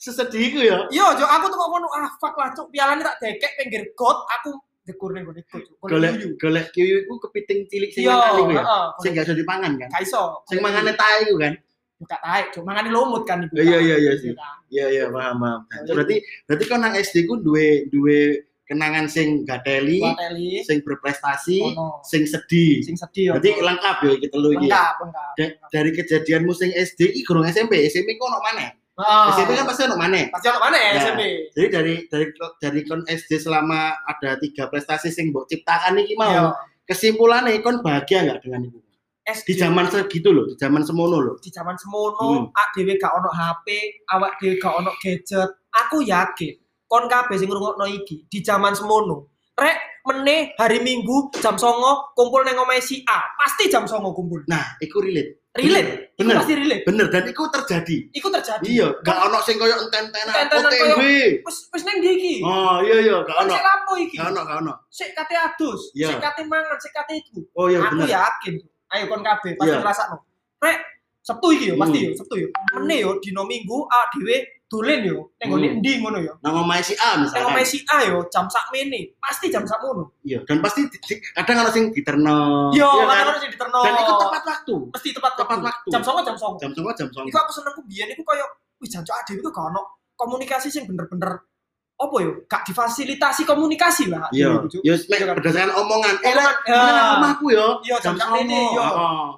Sesedih 0.00 0.40
iku 0.48 0.60
ya. 0.62 0.78
yo 0.88 1.06
cuk 1.12 1.26
aku 1.26 1.44
tuh 1.46 1.58
kok 1.58 1.68
ngono 1.68 1.86
ah 1.90 2.08
fuck 2.16 2.34
lah 2.36 2.52
cuk 2.52 2.70
pialane 2.70 3.00
tak 3.00 3.18
dekek 3.18 3.52
pinggir 3.58 3.82
got 3.92 4.22
aku 4.30 4.54
dekur 4.84 5.10
ning 5.10 5.24
got 5.24 5.34
cuk 5.42 5.66
golek 5.82 6.14
Golek 6.36 6.66
yuyu 6.72 7.02
iku 7.02 7.14
kepiting 7.20 7.66
cilik 7.66 7.90
sing 7.90 8.06
yo 8.06 8.12
mangan 8.12 8.38
iku 8.38 8.52
ya. 8.54 8.62
Sing 9.02 9.10
gak 9.12 9.24
iso 9.24 9.34
dipangan 9.34 9.72
kan. 9.76 9.88
gak 9.88 10.02
iso 10.04 10.22
Sing 10.46 10.60
mangane 10.60 10.92
tae 10.94 11.26
iku 11.26 11.36
kan. 11.36 11.52
Buka 12.00 12.16
taek 12.18 12.44
cuk 12.50 12.64
mangane 12.64 12.88
lumut 12.88 13.22
kan 13.22 13.44
ibu 13.44 13.52
Iya, 13.52 13.76
iya, 13.78 13.96
iya 13.98 14.12
sih. 14.16 14.32
kan? 14.32 14.56
Iya 14.66 14.86
iya 14.88 15.04
paham 15.06 15.36
paham. 15.36 15.60
Oh, 15.84 15.92
berarti 15.92 16.16
berarti 16.42 16.64
kau 16.64 16.76
nang 16.76 16.94
SD 16.94 17.16
ku 17.24 17.36
duwe 17.36 17.68
duwe 17.86 18.40
kenangan 18.64 19.04
sing 19.04 19.42
gateli, 19.44 19.98
Gua 19.98 20.14
teli 20.14 20.62
sing 20.62 20.80
berprestasi, 20.80 21.58
ono 21.66 22.00
sing 22.02 22.24
sedih. 22.24 22.80
sing 22.80 22.94
sedih 22.94 23.34
Berarti 23.34 23.50
ono. 23.52 23.66
lengkap 23.66 23.96
ya 24.00 24.12
kita 24.16 24.36
lu 24.36 24.48
iki. 24.50 24.58
lengkap 24.64 24.94
lengkap 24.96 25.30
Da- 25.36 25.54
Dari 25.68 25.90
kejadianmu 25.92 26.52
sing 26.52 26.70
SD 26.70 27.00
iki 27.10 27.20
gurung 27.22 27.44
SMP, 27.44 27.84
SMP 27.84 28.14
ku 28.14 28.24
ono 28.24 28.38
maneh. 28.40 28.70
Heeh. 28.94 29.26
SMP 29.32 29.50
kan 29.54 29.66
pasti 29.66 29.82
ono 29.84 29.96
maneh. 29.96 30.24
pasti 30.30 30.46
ono 30.46 30.58
mana 30.58 30.76
ya 30.76 30.88
Nah. 30.88 31.00
SMP 31.02 31.20
Jadi 31.50 31.66
dari 31.68 31.94
dari 32.06 32.26
dari 32.56 32.80
kon 32.82 33.02
SD 33.04 33.30
selama 33.38 33.80
ada 34.00 34.38
tiga 34.38 34.66
prestasi 34.66 35.08
sing 35.08 35.28
mbok 35.28 35.44
ciptakan 35.46 35.98
iki 35.98 36.14
mau, 36.14 36.30
Iya. 36.30 36.44
kesimpulannya 36.86 37.58
kon 37.58 37.80
bahagia 37.80 38.24
nggak 38.24 38.40
dengan 38.40 38.60
itu? 38.64 38.78
SD 39.30 39.46
Di 39.46 39.54
zaman 39.56 39.86
segitu 39.86 40.28
loh, 40.30 40.44
di 40.44 40.54
zaman 40.54 40.82
semono 40.82 41.16
loh. 41.18 41.36
di 41.38 41.48
zaman 41.48 41.74
semono 41.74 42.50
Hmm. 42.50 42.50
dhewe 42.74 42.94
gak 42.94 43.12
ono 43.12 43.30
HP, 43.30 43.66
awak 44.06 44.36
dhewe 44.36 44.54
gak 44.56 44.74
ono 44.74 44.90
gadget. 44.96 45.48
Aku 45.70 46.02
yakin 46.02 46.54
kon 46.84 47.06
kabeh 47.06 47.38
sing 47.38 47.46
ngrungokno 47.46 47.86
iki 47.86 48.26
di 48.26 48.38
zaman 48.40 48.74
semono. 48.74 49.30
Rek 49.54 49.76
meneh 50.08 50.56
hari 50.56 50.80
Minggu 50.80 51.30
jam 51.36 51.54
songo 51.54 52.10
kumpul 52.12 52.40
nang 52.42 52.58
omahe 52.58 52.80
si 52.80 53.04
A. 53.04 53.20
Pasti 53.36 53.68
jam 53.68 53.84
songo 53.84 54.10
kumpul. 54.10 54.40
Nah, 54.48 54.74
iku 54.78 54.98
relate. 54.98 55.36
Relate. 55.52 56.14
Iku 56.16 56.24
Bener. 56.24 56.36
pasti 56.40 56.54
relate. 56.54 56.82
Bener 56.86 57.06
dan 57.10 57.24
iku 57.26 57.42
terjadi. 57.50 57.96
Iku 58.08 58.30
terjadi. 58.30 58.64
Iya, 58.64 58.88
gak 59.02 59.18
ono 59.20 59.38
sing 59.44 59.58
koyo 59.58 59.76
enten-entenan 59.76 60.32
Enten-entenan 60.32 60.94
OTW. 60.94 61.02
Wis 61.44 61.56
wis 61.68 61.82
nang 61.84 61.96
ndi 61.98 62.08
iki? 62.08 62.34
Oh, 62.40 62.78
iya 62.80 62.96
iya, 63.02 63.16
gak 63.20 63.34
Kon 63.34 63.44
ono. 63.44 63.52
sik 63.52 63.64
lapo 63.66 63.92
iki? 63.98 64.16
Gak 64.16 64.28
ono, 64.30 64.40
gak 64.40 64.58
ono. 64.58 64.72
Sik 64.88 65.10
kate 65.12 65.34
adus, 65.36 65.80
Iya. 65.92 66.08
sik 66.08 66.22
kate 66.22 66.42
mangan, 66.46 66.76
sik 66.80 66.92
kate 66.96 67.12
iku. 67.18 67.38
Oh 67.52 67.66
iya 67.68 67.78
Aku 67.82 68.00
bener. 68.00 68.08
yakin. 68.08 68.54
Ayo 68.90 69.04
kon 69.06 69.22
kabeh 69.22 69.54
pasti 69.54 69.70
Iya. 69.70 69.80
ngrasakno. 69.82 70.16
Rek 70.60 70.78
Sabtu 71.20 71.46
iki 71.52 71.70
yo, 71.70 71.76
pasti 71.76 71.98
Hmm. 72.00 72.06
yo, 72.06 72.10
Sabtu 72.16 72.34
yo. 72.40 72.48
Meneh 72.80 72.98
yo 73.04 73.10
dino 73.20 73.44
Minggu 73.44 73.84
awak 73.86 74.08
dhewe 74.16 74.36
dolen 74.66 75.00
yo 75.04 75.30
ning 75.36 75.46
gone 75.46 75.66
Hmm. 75.68 75.74
endi 75.76 75.92
ngono 76.00 76.18
yo. 76.18 76.32
Nang 76.40 76.64
omahe 76.64 76.80
si 76.80 76.94
A 76.96 77.14
Nang 77.14 77.28
misalkan. 77.28 77.50
omahe 77.52 77.66
si 77.66 77.78
A 77.86 77.96
yo 78.08 78.18
jam 78.32 78.46
sak 78.48 78.66
mene, 78.72 79.14
pasti 79.20 79.46
jam 79.52 79.62
sak 79.62 79.78
mono. 79.84 80.16
Iya, 80.24 80.40
dan 80.48 80.58
pasti 80.58 80.88
kadang 81.36 81.62
ono 81.62 81.70
sing 81.70 81.92
diterno. 81.92 82.70
Yo, 82.72 82.82
iya 82.82 83.04
kan? 83.04 83.14
kadang 83.14 83.28
harus 83.36 83.42
diterno. 83.46 83.80
Dan 83.84 83.94
itu 83.94 84.12
tepat 84.16 84.42
waktu. 84.48 84.74
mesti 84.90 85.08
tepat 85.12 85.32
tepat 85.36 85.58
waktu. 85.60 85.68
waktu. 85.68 85.90
Jam 85.92 86.02
09.00 86.02 86.24
jam 86.24 86.36
09.00. 86.36 86.58
Jam 86.58 86.72
songo 86.72 86.90
jam 86.96 87.08
songo. 87.12 87.28
Iku 87.28 87.38
aku 87.38 87.52
senengku 87.52 87.80
biyen 87.84 88.08
iku 88.10 88.22
koyo 88.24 88.46
wis 88.80 88.88
jancuk 88.90 89.12
ade 89.12 89.32
iku 89.36 89.50
gak 89.52 89.66
ono 89.70 89.80
komunikasi 90.16 90.68
sing 90.68 90.88
bener-bener 90.88 91.44
apa 92.00 92.16
yo 92.24 92.30
gak 92.48 92.64
difasilitasi 92.64 93.44
komunikasi 93.44 94.08
lah 94.08 94.24
Iya, 94.32 94.64
Cuk. 94.64 94.80
yo 94.80 94.96
Iya 94.96 95.24
kan? 95.28 95.36
berdasarkan 95.36 95.72
omongan. 95.76 96.14
Eh, 96.24 96.32
nang 96.32 96.56
ya. 96.64 97.04
omahku 97.20 97.46
yo. 97.52 97.68
Iya, 97.84 97.96
jam 98.00 98.16
ini, 98.40 98.72
yo. 98.72 98.80
Heeh. 98.80 99.28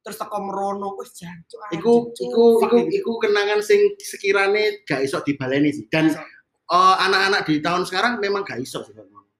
terus 0.00 0.16
teko 0.16 0.40
merono 0.40 0.96
wis 0.96 1.12
jancuk 1.12 1.60
Iku 1.76 2.08
iku 2.16 2.44
iku 2.64 2.76
iku 2.88 3.12
kenangan 3.20 3.60
sing 3.60 3.80
sekirane 4.00 4.84
gak 4.84 5.00
iso 5.00 5.20
dibaleni 5.20 5.72
sih. 5.72 5.88
Dan 5.88 6.08
eh, 6.12 6.94
anak-anak 7.00 7.44
di 7.44 7.60
tahun 7.60 7.84
sekarang 7.84 8.20
memang 8.20 8.44
gak 8.44 8.60
iso 8.60 8.84
sih. 8.84 8.92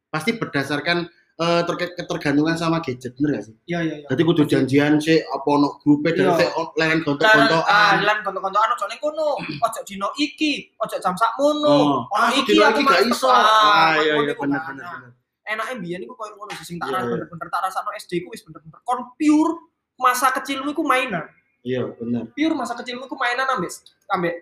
Pasti 0.09 0.37
berdasarkan 0.37 1.05
eh, 1.41 1.63
terkait 1.65 1.97
ketergantungan 1.97 2.53
sama 2.53 2.85
gadget 2.85 3.17
bener 3.17 3.41
gak 3.41 3.45
sih? 3.49 3.55
Iya 3.65 3.79
iya 3.81 3.95
iya. 4.05 4.07
Jadi 4.13 4.23
kudu 4.23 4.43
janjian 4.45 5.01
sih 5.01 5.25
apa 5.25 5.49
ono 5.49 5.81
grupe 5.81 6.13
dan 6.13 6.37
Iya. 6.37 6.37
sik 6.37 6.51
leren 6.77 7.01
ah, 7.01 7.05
gontok-gontokan. 7.09 7.95
lan 8.05 8.19
kontok-kontokan 8.21 8.69
ojo 8.77 8.85
ning 8.93 9.01
kono, 9.01 9.29
ojo 9.67 9.81
dino 9.89 10.09
iki, 10.21 10.53
ojo 10.77 10.97
jam 11.01 11.17
Oh, 11.17 11.21
sakmono. 11.21 11.77
Ono 12.05 12.25
aku 12.29 12.45
iki 12.45 12.61
aku 12.61 12.81
gak 12.85 13.01
iso. 13.09 13.29
Ah, 13.33 13.97
iya 13.99 14.21
iya 14.21 14.33
iku 14.37 14.45
bener 14.45 14.61
bener 14.69 14.85
Nah, 14.85 14.93
bener. 15.01 15.11
Enake 15.51 15.73
mbiyen 15.81 16.01
iku 16.05 16.15
koyo 16.15 16.37
ngono 16.37 16.53
sih 16.61 16.67
sing 16.69 16.77
tak 16.77 16.93
Iya, 16.93 17.01
iya. 17.01 17.09
bener-bener 17.09 17.49
tak 17.49 17.61
rasakno 17.65 17.91
SD 17.97 18.13
ku 18.23 18.31
wis 18.31 18.45
bener-bener 18.45 18.79
kon 18.85 19.01
pure 19.17 19.53
masa 19.97 20.29
kecilmu 20.31 20.71
iku 20.71 20.85
mainan. 20.85 21.25
Iya 21.65 21.89
bener. 21.97 22.29
Pure 22.37 22.55
masa 22.55 22.77
kecilmu 22.77 23.09
iku 23.09 23.17
mainan 23.17 23.49
ambek 23.49 23.73
ambek 24.13 24.35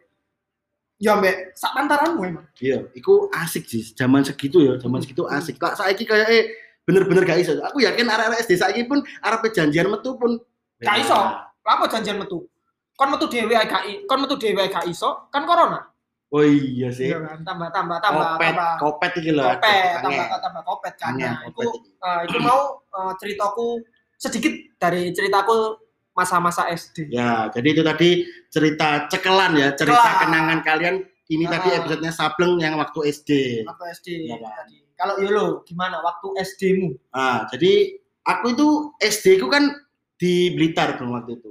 ya 0.98 1.14
ambek 1.14 1.54
sak 1.54 1.72
pantaranmu 1.78 2.20
emang. 2.26 2.46
Iya, 2.58 2.90
iku 2.92 3.30
asik 3.30 3.70
sih. 3.70 3.94
Zaman 3.94 4.26
segitu 4.26 4.58
ya, 4.60 4.74
zaman 4.82 4.98
segitu 4.98 5.24
asik. 5.30 5.56
Lah 5.62 5.78
saiki 5.78 6.02
kayak 6.02 6.26
eh 6.26 6.44
bener-bener 6.88 7.22
gak 7.22 7.38
iso. 7.38 7.52
Aku 7.60 7.78
yakin 7.78 8.08
arek-arek 8.08 8.40
SD 8.40 8.56
saiki 8.56 8.88
pun 8.88 8.98
arep 9.20 9.44
janjian 9.52 9.86
metu 9.86 10.16
pun 10.16 10.40
Gak 10.80 10.96
iso. 10.98 11.18
Apa 11.60 11.84
janjian 11.84 12.16
metu? 12.16 12.48
Kon 12.96 13.12
metu 13.12 13.28
dhewe 13.28 13.52
ae 13.52 13.68
gak 13.68 13.84
i- 13.84 14.08
kon 14.08 14.18
metu 14.18 14.34
dhewe 14.34 14.56
ae 14.58 14.72
gak 14.72 14.88
iso, 14.88 15.28
kan 15.28 15.44
corona. 15.44 15.84
Oh 16.28 16.40
iya 16.40 16.88
sih. 16.88 17.08
Iya 17.08 17.20
kan, 17.20 17.40
tambah 17.40 17.68
tambah 17.68 17.98
tambah 17.98 18.24
Kopet, 18.36 18.52
tambah 18.52 18.70
kopet 18.78 19.12
iki 19.16 19.30
lho. 19.32 19.44
kopet, 19.44 19.84
tambah 20.00 20.38
tambah 20.38 20.62
kopet 20.62 20.94
kan. 20.96 21.12
Nah, 21.14 21.40
itu 21.44 21.66
eh, 21.98 22.20
itu 22.24 22.38
mau 22.40 22.60
eh, 22.80 23.12
ceritaku 23.16 23.66
sedikit 24.14 24.52
dari 24.76 25.08
ceritaku 25.10 25.76
masa-masa 26.12 26.66
SD. 26.68 27.08
Ya, 27.08 27.46
jadi 27.48 27.68
itu 27.70 27.82
tadi 27.82 28.08
cerita 28.48 29.06
cekelan 29.06 29.54
ya, 29.54 29.68
cerita 29.72 30.00
Cekelan. 30.00 30.20
kenangan 30.24 30.58
kalian. 30.62 30.94
Ini 31.28 31.44
Ah. 31.44 31.50
tadi 31.54 31.68
episodenya 31.76 32.10
Sableng 32.10 32.56
yang 32.56 32.74
waktu 32.76 33.00
SD. 33.06 33.30
Waktu 33.62 33.84
SD 33.92 34.06
Iya 34.26 34.36
kan? 34.40 34.52
tadi. 34.64 34.76
Kalau 34.98 35.14
Yolo 35.22 35.62
gimana 35.62 36.02
waktu 36.02 36.26
SD-mu? 36.42 36.98
Ah, 37.14 37.46
jadi 37.48 37.94
aku 38.26 38.50
itu 38.52 38.68
SD 38.98 39.38
ku 39.38 39.46
kan 39.46 39.70
di 40.18 40.50
Blitar 40.58 40.98
dong 40.98 41.14
waktu 41.14 41.38
itu. 41.38 41.46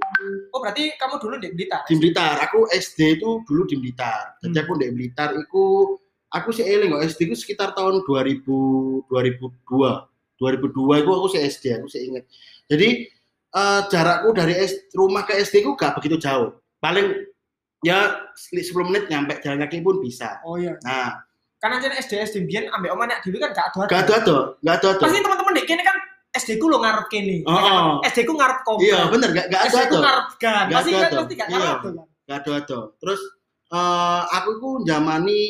Oh, 0.52 0.60
berarti 0.60 0.92
kamu 1.00 1.16
dulu 1.16 1.34
di 1.40 1.48
Blitar. 1.56 1.88
Di 1.88 1.96
Blitar, 1.96 2.36
aku 2.44 2.68
SD 2.68 3.16
itu 3.16 3.40
dulu 3.48 3.64
di 3.64 3.80
Blitar. 3.80 4.36
Jadi 4.44 4.52
Hmm. 4.52 4.64
aku 4.68 4.72
di 4.76 4.88
Blitar 4.92 5.32
itu 5.32 5.64
aku 6.28 6.52
sih 6.52 6.68
eling 6.68 6.92
kok 6.92 7.04
SD 7.08 7.32
ku 7.32 7.34
sekitar 7.34 7.72
tahun 7.72 8.04
2000 8.04 9.08
2002. 9.08 10.04
2002 10.36 11.00
itu 11.02 11.10
aku 11.10 11.26
sih 11.32 11.40
SD, 11.40 11.64
aku 11.74 11.88
sih 11.88 12.04
inget. 12.04 12.28
Jadi 12.68 13.08
eh, 13.48 13.80
jarakku 13.88 14.36
dari 14.36 14.52
S- 14.60 14.92
rumah 14.92 15.24
ke 15.24 15.32
SD 15.40 15.64
ku 15.64 15.72
gak 15.72 15.96
begitu 15.96 16.20
jauh. 16.20 16.52
Paling 16.78 17.24
ya 17.80 18.28
10 18.36 18.84
menit 18.84 19.08
nyampe 19.08 19.40
jalan 19.40 19.64
kaki 19.64 19.80
pun 19.80 20.04
bisa. 20.04 20.36
Oh 20.44 20.60
iya. 20.60 20.76
Nah, 20.84 21.16
Kan 21.58 21.74
anjir 21.74 21.90
SD 21.90 22.12
SD 22.22 22.36
mbiyen 22.44 22.70
ambek 22.70 22.90
omah 22.90 23.06
nek 23.06 23.18
dhewe 23.20 23.38
kan 23.38 23.50
gak 23.50 23.66
ada. 23.68 23.80
gak 23.84 24.00
ada 24.06 24.14
ada, 24.16 24.36
gak 24.60 24.74
ada 24.78 24.86
ada. 24.88 25.02
Pasti 25.02 25.18
teman-teman 25.18 25.52
dek 25.52 25.66
kene 25.66 25.82
kan 25.82 25.96
SD 26.30 26.50
ku 26.56 26.66
lo 26.66 26.78
ngarep 26.78 27.06
kene. 27.08 27.42
Oh, 27.44 27.52
oh. 27.52 27.88
SD 28.06 28.22
ku 28.22 28.32
ngarep 28.32 28.62
komplek. 28.62 28.86
Iya 28.88 29.00
bener, 29.08 29.28
gak, 29.32 29.46
gak 29.48 29.60
ada 29.60 29.68
SD 29.68 29.80
ku 29.82 29.94
ada. 29.94 29.98
ngarep. 30.00 30.26
Gak 30.38 30.54
Pasti 30.70 30.90
ada 30.90 30.98
kan 30.98 31.10
tuh. 31.10 31.18
pasti 31.18 31.34
gak 31.34 31.48
Iya. 31.48 31.58
tuh 31.58 31.66
kan. 31.82 31.94
Gak 32.24 32.36
ada 32.38 32.50
ada. 32.56 32.78
Terus 32.96 33.20
eh, 33.68 34.22
aku 34.32 34.50
ku 34.58 34.70
jamani 34.84 35.40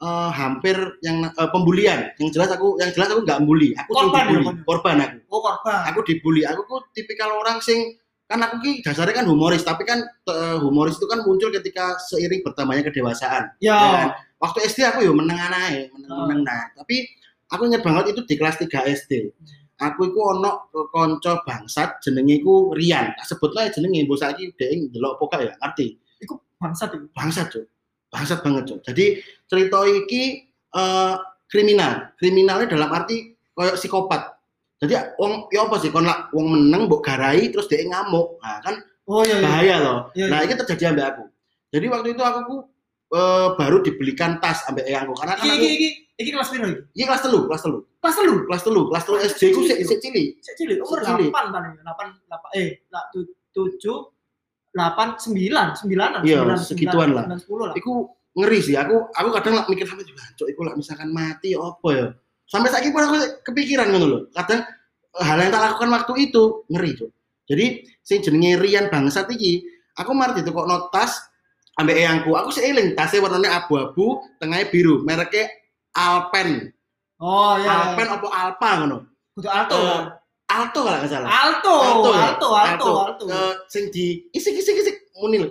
eh, 0.00 0.30
hampir 0.34 0.76
yang 1.00 1.16
eh, 1.24 1.48
pembulian. 1.48 2.00
Yang 2.18 2.30
jelas 2.34 2.50
aku 2.50 2.76
yang 2.76 2.90
jelas 2.90 3.08
aku 3.14 3.22
nggak 3.22 3.40
bully. 3.46 3.70
Aku 3.78 3.90
Korban 3.94 4.10
ya, 4.10 4.30
dibully. 4.34 4.42
korban. 4.42 4.64
Korban 4.66 4.96
aku. 5.06 5.16
Oh 5.30 5.40
korban. 5.40 5.80
Aku 5.88 5.98
dibully. 6.02 6.42
Aku 6.44 6.60
ku 6.66 6.82
tipikal 6.90 7.30
orang 7.30 7.62
sing 7.62 7.94
kan 8.24 8.40
aku 8.40 8.56
ki 8.58 8.80
dasarnya 8.80 9.20
kan 9.20 9.28
humoris, 9.28 9.62
tapi 9.62 9.84
kan 9.84 10.00
eh, 10.26 10.56
humoris 10.58 10.96
itu 10.96 11.06
kan 11.06 11.20
muncul 11.22 11.52
ketika 11.52 11.94
seiring 12.10 12.40
bertambahnya 12.42 12.88
kedewasaan. 12.88 13.52
Ya. 13.60 13.76
Ya 13.76 13.88
kan? 13.94 14.08
Waktu 14.44 14.58
SD 14.68 14.84
aku 14.84 15.00
yo 15.00 15.16
meneng 15.16 15.40
anae, 15.40 15.88
meneng 15.88 16.10
Oh. 16.12 16.28
meneng 16.28 16.44
nah. 16.44 16.68
Tapi 16.76 17.08
aku 17.48 17.64
inget 17.64 17.80
banget 17.80 18.12
itu 18.12 18.20
di 18.28 18.34
kelas 18.36 18.60
3 18.60 18.84
SD. 18.84 19.32
Aku 19.80 20.04
iku 20.04 20.20
ono 20.36 20.68
konco 20.92 21.40
bangsat 21.42 22.04
jenenge 22.04 22.44
iku 22.44 22.76
Rian. 22.76 23.16
Tak 23.16 23.24
sebut 23.24 23.56
lah 23.56 23.72
jenenge 23.72 24.04
mbok 24.04 24.20
saiki 24.20 24.52
dhek 24.52 24.92
ndelok 24.92 25.16
poka 25.16 25.40
ya, 25.40 25.56
ngerti? 25.56 25.96
Iku 26.20 26.36
bangsat 26.60 26.92
itu. 26.92 27.08
bangsat 27.10 27.46
cuk 27.48 27.64
bangsat 28.08 28.40
banget 28.40 28.62
cuk 28.70 28.78
jadi 28.86 29.18
cerita 29.44 29.78
iki 29.84 30.46
eh, 30.70 31.14
kriminal 31.50 32.14
kriminalnya 32.14 32.70
dalam 32.70 32.86
arti 32.88 33.34
koyo 33.52 33.74
psikopat 33.74 34.38
jadi 34.78 35.18
wong 35.18 35.50
ya 35.50 35.66
apa 35.66 35.82
sih 35.82 35.90
kon 35.90 36.06
lak 36.06 36.30
wong 36.30 36.46
meneng 36.46 36.86
mbok 36.86 37.02
garai 37.02 37.50
terus 37.50 37.66
dia 37.66 37.82
ngamuk 37.82 38.38
nah 38.38 38.62
kan 38.62 38.78
Oh 39.04 39.20
iya 39.20 39.36
iya. 39.36 39.44
bahaya 39.44 39.76
loh 39.82 39.98
Iya, 40.14 40.26
nah 40.30 40.38
iya. 40.40 40.48
ini 40.48 40.54
terjadi 40.56 40.84
ambek 40.94 41.06
aku 41.10 41.24
jadi 41.68 41.86
waktu 41.90 42.08
itu 42.14 42.22
aku 42.22 42.54
ku, 43.14 43.22
eh, 43.22 43.48
baru 43.54 43.78
dibelikan 43.86 44.42
tas 44.42 44.66
ambek 44.66 44.82
eyangku 44.90 45.14
karena 45.14 45.38
kan 45.38 45.46
Iki 45.46 45.54
aku 45.54 45.62
iki 45.62 45.74
iki 45.78 45.88
iki 46.18 46.30
kelas 46.34 46.48
piro 46.50 46.66
iki? 46.66 46.78
ini 46.98 47.04
kelas 47.06 47.22
telu 47.22 47.38
kelas 47.46 47.62
telu 47.62 47.78
Kelas 48.02 48.16
telu. 48.18 48.34
kelas 48.50 48.62
telu 48.66 48.80
kelas 48.90 49.04
telu 49.06 49.16
SD 49.22 49.42
ku 49.54 49.60
sik 49.62 49.78
sik 49.86 49.98
cilik 50.02 50.26
Sik 50.42 50.54
cilik 50.58 50.78
umur 50.82 50.98
Cilik. 51.00 51.30
8 51.30 51.54
paling 51.54 51.72
8 51.78 52.26
8 52.26 52.58
eh 52.58 52.68
lah 52.90 53.04
7 53.14 53.30
8 54.74 55.22
9 55.22 55.86
9-an. 55.86 56.22
Iya, 56.26 56.42
9, 56.42 56.58
segituan 56.66 57.14
lah. 57.14 57.24
9, 57.30 57.46
10 57.46 57.70
lah. 57.70 57.74
iku 57.78 57.92
ngeri 58.34 58.58
sih 58.58 58.74
aku 58.74 59.06
aku 59.14 59.28
kadang 59.38 59.54
lak 59.62 59.70
mikir 59.70 59.86
sampai 59.86 60.02
juga 60.02 60.26
cok 60.34 60.48
iku 60.50 60.60
lak 60.66 60.74
misalkan 60.74 61.14
mati 61.14 61.54
apa 61.54 61.88
ya 61.94 62.06
sampai 62.50 62.68
saat 62.74 62.82
pun 62.90 62.98
aku 63.06 63.14
kepikiran 63.46 63.94
ngono 63.94 64.06
loh 64.10 64.20
kadang 64.34 64.66
eh, 65.14 65.22
hal 65.22 65.38
yang 65.38 65.54
tak 65.54 65.62
lakukan 65.62 65.94
waktu 65.94 66.12
itu 66.26 66.42
ngeri 66.66 66.90
cok 66.98 67.10
jadi 67.46 67.66
sing 68.02 68.18
jenenge 68.26 68.58
Rian 68.58 68.90
bangsat 68.90 69.30
iki 69.30 69.62
aku 69.94 70.10
mari 70.10 70.42
kok 70.42 70.66
notas 70.66 71.22
ambek 71.80 71.96
eyangku 71.98 72.30
aku 72.34 72.50
seiling 72.54 72.94
tasnya 72.94 73.22
warnanya 73.24 73.62
abu-abu 73.62 74.22
tengahnya 74.38 74.70
biru 74.70 75.02
mereknya 75.02 75.50
Alpen 75.94 76.70
Oh 77.22 77.54
iya. 77.56 77.94
Alpen 77.94 78.08
apa 78.10 78.26
Alpa 78.26 78.70
ngono 78.82 78.98
Kudu 79.34 79.48
alto. 79.50 79.74
Kan? 79.74 80.04
Alto 80.50 80.78
kalau 80.86 80.98
nggak 81.02 81.10
salah 81.10 81.28
Alto, 81.30 81.74
Alto 81.74 82.10
ya? 82.14 82.22
alto, 82.30 82.48
alto, 82.54 82.90
alto. 82.98 83.24
Eh, 83.26 83.54
sing 83.70 83.90
di 83.90 84.22
isik 84.30 84.54
isik 84.58 84.74
isik 84.78 84.96
muni 85.18 85.42
lho 85.42 85.48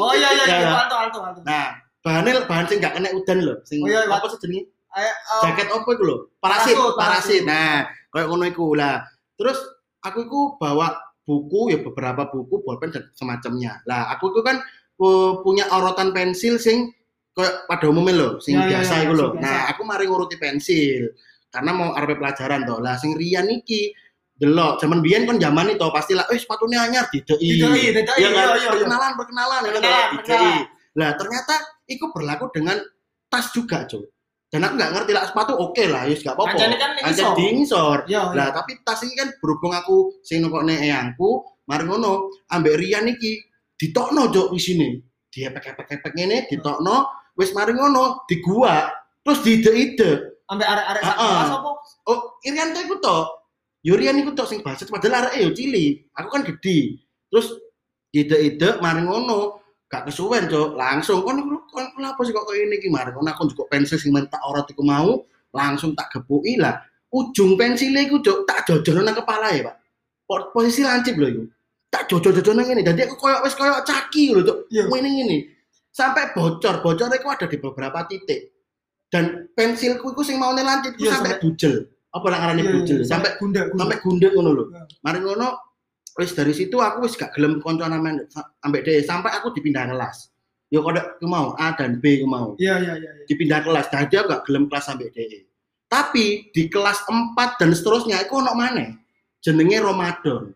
Oh 0.00 0.12
iya 0.12 0.28
iya 0.32 0.44
iya 0.44 0.56
Ya, 0.64 0.70
alto, 0.84 0.96
alto, 0.96 1.18
alto. 1.20 1.40
Nah, 1.44 1.76
bahannya 2.04 2.44
bahan 2.48 2.64
sing 2.68 2.78
gak 2.80 2.94
kena 2.96 3.10
udan 3.12 3.38
loh. 3.44 3.56
Sing 3.64 3.80
Oh 3.84 3.88
iya, 3.88 4.04
iya. 4.04 4.12
apa 4.16 4.26
sih 4.32 4.38
jenenge? 4.40 4.68
Eh, 4.96 5.14
Jaket 5.44 5.68
apa 5.68 5.88
iku 5.92 6.04
lho? 6.08 6.16
Parasit, 6.40 6.72
parasit. 6.76 6.96
parasit. 6.96 7.42
Nah, 7.44 7.84
kayak 8.12 8.26
ngono 8.32 8.44
iku 8.48 8.72
lah. 8.72 9.04
Terus 9.36 9.58
aku 10.00 10.24
iku 10.24 10.40
bawa 10.56 10.96
buku 11.26 11.74
ya 11.74 11.78
beberapa 11.82 12.28
buku, 12.32 12.62
bolpen 12.64 12.94
dan 12.94 13.04
semacamnya. 13.12 13.82
Lah, 13.84 14.08
aku 14.14 14.32
itu 14.32 14.40
kan 14.40 14.56
punya 14.96 15.68
orotan 15.70 16.10
pensil 16.16 16.56
sing 16.56 16.92
kayak 17.36 17.68
pada 17.68 17.84
umumnya 17.92 18.14
loh, 18.16 18.32
sing 18.40 18.56
Ya, 18.56 18.64
ya, 18.64 18.68
biasa 18.80 18.92
ya, 18.96 19.00
iku 19.04 19.12
sing 19.12 19.20
loh. 19.20 19.30
Nah, 19.36 19.68
aku 19.68 19.82
mari 19.84 20.08
nguruti 20.08 20.40
pensil 20.40 21.12
karena 21.52 21.70
mau 21.76 21.92
arep 21.92 22.16
pelajaran 22.16 22.64
toh. 22.64 22.80
Lah, 22.80 22.96
sing 22.96 23.12
Rian 23.12 23.48
iki 23.52 23.92
delok 24.36 24.76
zaman 24.80 25.00
biyen 25.00 25.24
kan 25.24 25.40
zaman 25.40 25.72
itu 25.72 25.88
pasti 25.88 26.12
lah 26.12 26.28
eh 26.28 26.36
sepatunya 26.36 26.84
anyar 26.84 27.08
dideki 27.08 27.56
Didoi, 27.56 27.88
didoi, 27.88 28.20
Iya 28.20 28.28
kan? 28.28 28.44
iya, 28.52 28.56
iya, 28.60 28.68
perkenalan 28.68 29.12
perkenalan 29.16 29.60
ya 29.64 29.72
kan. 29.72 29.84
Lah 30.96 31.10
ternyata 31.16 31.54
itu 31.88 32.04
berlaku 32.12 32.52
dengan 32.52 32.76
tas 33.32 33.48
juga, 33.52 33.88
Cuk. 33.88 34.04
Dan 34.46 34.62
aku 34.62 34.78
nggak 34.78 34.92
ngerti 34.94 35.12
lah 35.12 35.24
sepatu 35.26 35.52
oke 35.58 35.84
lah, 35.90 36.06
yus 36.06 36.22
gak 36.22 36.38
apa-apa. 36.38 36.54
Pancene 36.54 36.76
kan 36.78 36.90
Pancen 37.02 37.24
ngisor. 37.26 37.34
di 37.34 37.44
ngisor. 37.58 37.98
Iya. 38.06 38.22
Lah 38.32 38.48
tapi 38.54 38.72
tas 38.86 39.00
ini 39.02 39.14
kan 39.18 39.28
berhubung 39.42 39.74
aku 39.74 40.20
sing 40.22 40.38
nukokne 40.44 40.86
eyangku, 40.86 41.44
mari 41.66 41.82
ngono 41.84 42.30
ambek 42.52 42.78
Rian 42.78 43.10
iki 43.10 43.40
ditokno 43.76 44.28
Cuk 44.32 44.52
di 44.52 44.60
sini. 44.60 44.88
Dia 45.32 45.52
pek-pek-pek 45.52 46.12
ngene 46.16 46.48
ditokno, 46.48 46.96
wis 47.36 47.52
mari 47.52 47.76
ngono 47.76 48.24
di 48.24 48.40
gua 48.40 48.88
terus 49.20 49.44
diide-ide. 49.44 50.40
Ambek 50.48 50.68
arek-arek 50.68 51.02
sak 51.02 51.16
kelas 51.18 51.50
apa? 51.58 51.70
Oh, 52.06 52.18
Irian 52.46 52.70
tuh 52.70 52.82
ikut 52.86 53.00
toh. 53.02 53.24
Yurian 53.82 54.18
ikut 54.22 54.34
toh 54.38 54.46
sing 54.46 54.62
baset 54.62 54.86
padahal 54.86 55.26
arek 55.26 55.42
yo 55.42 55.50
cilik. 55.50 56.08
Aku 56.14 56.28
kan 56.30 56.42
gede. 56.46 57.02
Terus 57.28 57.52
ide-ide 58.14 58.78
mari 58.80 59.02
ngono. 59.02 59.62
Gak 59.86 60.10
kesuwen, 60.10 60.50
Cuk. 60.50 60.74
Langsung 60.74 61.22
kon 61.22 61.38
iku 61.38 61.62
kon 61.70 61.86
kon 61.94 62.02
apa 62.02 62.18
sih 62.26 62.34
kok 62.34 62.42
koyo 62.42 62.58
ini 62.66 62.82
mari 62.90 63.14
ngono 63.14 63.30
aku 63.30 63.46
juga 63.54 63.70
pensil 63.70 64.02
sing 64.02 64.10
mentak 64.10 64.42
ora 64.42 64.66
iku 64.66 64.82
mau, 64.82 65.22
langsung 65.54 65.94
tak 65.94 66.10
gepuki 66.10 66.58
lah. 66.58 66.82
Ujung 67.06 67.54
pensilnya 67.54 68.02
iku, 68.02 68.18
Cuk, 68.18 68.50
tak 68.50 68.66
jojono 68.66 69.06
nang 69.06 69.14
kepala 69.14 69.54
ya, 69.54 69.70
Pak. 69.70 69.76
Po- 70.26 70.50
Posisi 70.50 70.82
lancip 70.82 71.14
lho 71.14 71.26
iku. 71.30 71.42
Tak 71.96 72.12
jojo-jojo 72.12 72.52
nang 72.52 72.68
ngene. 72.68 72.84
Dadi 72.84 73.08
aku 73.08 73.16
koyo 73.16 73.40
wis 73.40 73.56
koyo 73.56 73.80
caki 73.80 74.36
lho, 74.36 74.44
Cuk. 74.44 74.58
Iya. 74.68 74.84
Ngene 74.92 75.08
ngene. 75.16 75.36
Sampai 75.88 76.28
bocor, 76.36 76.84
bocor 76.84 77.08
itu 77.08 77.24
ada 77.24 77.46
di 77.48 77.56
beberapa 77.56 78.04
titik. 78.04 78.52
Dan 79.08 79.48
pensilku 79.56 80.12
itu 80.12 80.20
sing 80.28 80.36
mau 80.36 80.52
itu 80.52 80.60
Iya, 81.00 81.16
sampai 81.16 81.40
sampai- 81.40 81.40
bujel. 81.40 81.74
Apa 82.12 82.26
lah 82.28 82.38
ngarane 82.44 82.60
Iya, 82.60 82.72
bujel? 82.76 82.96
iya, 83.00 83.08
Sampai 83.08 83.30
gunda. 83.40 83.60
sampai 83.72 83.96
gundek 84.04 84.30
ngono 84.36 84.50
lho. 84.52 84.64
Iya. 84.68 84.82
Mari 85.00 85.18
ngono 85.24 85.48
wis 86.20 86.36
dari 86.36 86.52
situ 86.52 86.76
aku 86.76 87.08
wis 87.08 87.16
gak 87.16 87.32
gelem 87.32 87.64
kanca 87.64 87.88
namae 87.88 88.28
ambek 88.60 88.84
dhewe 88.84 89.00
sampai 89.00 89.32
aku 89.32 89.56
dipindah 89.56 89.88
kelas. 89.88 90.28
Yo 90.68 90.84
ku 90.84 90.92
mau 91.24 91.56
A 91.56 91.72
dan 91.78 91.96
B 92.02 92.20
ku 92.20 92.26
mau. 92.28 92.52
Iya, 92.60 92.76
iya, 92.76 92.92
iya. 93.00 93.10
iya. 93.16 93.24
Dipindah 93.24 93.64
kelas, 93.64 93.88
dadi 93.88 94.20
aku 94.20 94.36
gak 94.36 94.44
gelem 94.44 94.68
kelas 94.68 94.84
sampai 94.84 95.08
dhewe. 95.16 95.48
Tapi 95.88 96.50
di 96.52 96.66
kelas 96.68 97.06
4 97.08 97.56
dan 97.62 97.70
seterusnya 97.72 98.20
iku 98.20 98.42
ono 98.44 98.52
maneh. 98.52 99.00
Jenenge 99.40 99.78
Ramadan. 99.80 100.50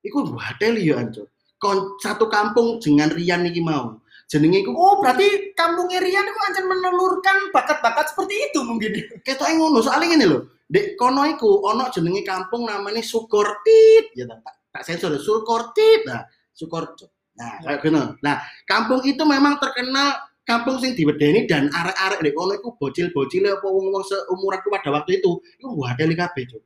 Iku 0.00 0.32
watel 0.32 0.80
yo 0.80 0.96
anjo. 0.96 1.28
Kon 1.60 2.00
satu 2.00 2.26
kampung 2.32 2.80
dengan 2.80 3.12
Rian 3.12 3.44
iki 3.44 3.60
mau. 3.60 4.00
Jenenge 4.30 4.62
iku 4.64 4.72
Oh, 4.72 5.02
berarti 5.02 5.52
kampung 5.58 5.90
Rian 5.90 6.24
itu 6.24 6.40
ancen 6.48 6.64
menelurkan 6.70 7.52
bakat-bakat 7.52 8.14
seperti 8.14 8.34
itu 8.48 8.60
mungkin. 8.64 8.94
ketoke 9.26 9.52
ngono 9.58 9.84
soalnya 9.84 10.16
ngene 10.16 10.26
lho. 10.30 10.38
Dek 10.70 10.94
kono 10.94 11.26
iku 11.26 11.66
ono 11.66 11.90
jenenge 11.90 12.22
kampung 12.22 12.70
namanya 12.70 13.02
Sukortit 13.02 14.14
ya 14.14 14.22
tak 14.30 14.38
tak 14.70 14.82
sensor 14.86 15.18
Sukortit 15.18 16.06
nah 16.06 16.22
Sukorjo 16.54 17.10
nah 17.34 17.58
kayak 17.58 17.82
gitu 17.82 17.98
nah 18.22 18.38
kampung 18.70 19.02
itu 19.02 19.18
memang 19.26 19.58
terkenal 19.58 20.14
kampung 20.46 20.78
sing 20.78 20.94
diwedeni 20.94 21.50
dan 21.50 21.66
arek-arek 21.74 22.22
dek 22.22 22.34
kono 22.38 22.54
iku 22.54 22.78
bocil-bocil 22.78 23.50
apa 23.50 23.66
wong-wong 23.66 24.04
seumuranku 24.06 24.70
pada 24.70 24.94
waktu 24.94 25.18
itu 25.18 25.42
iku 25.58 25.74
wadeli 25.74 26.14
kabeh 26.14 26.46
Cuk. 26.46 26.62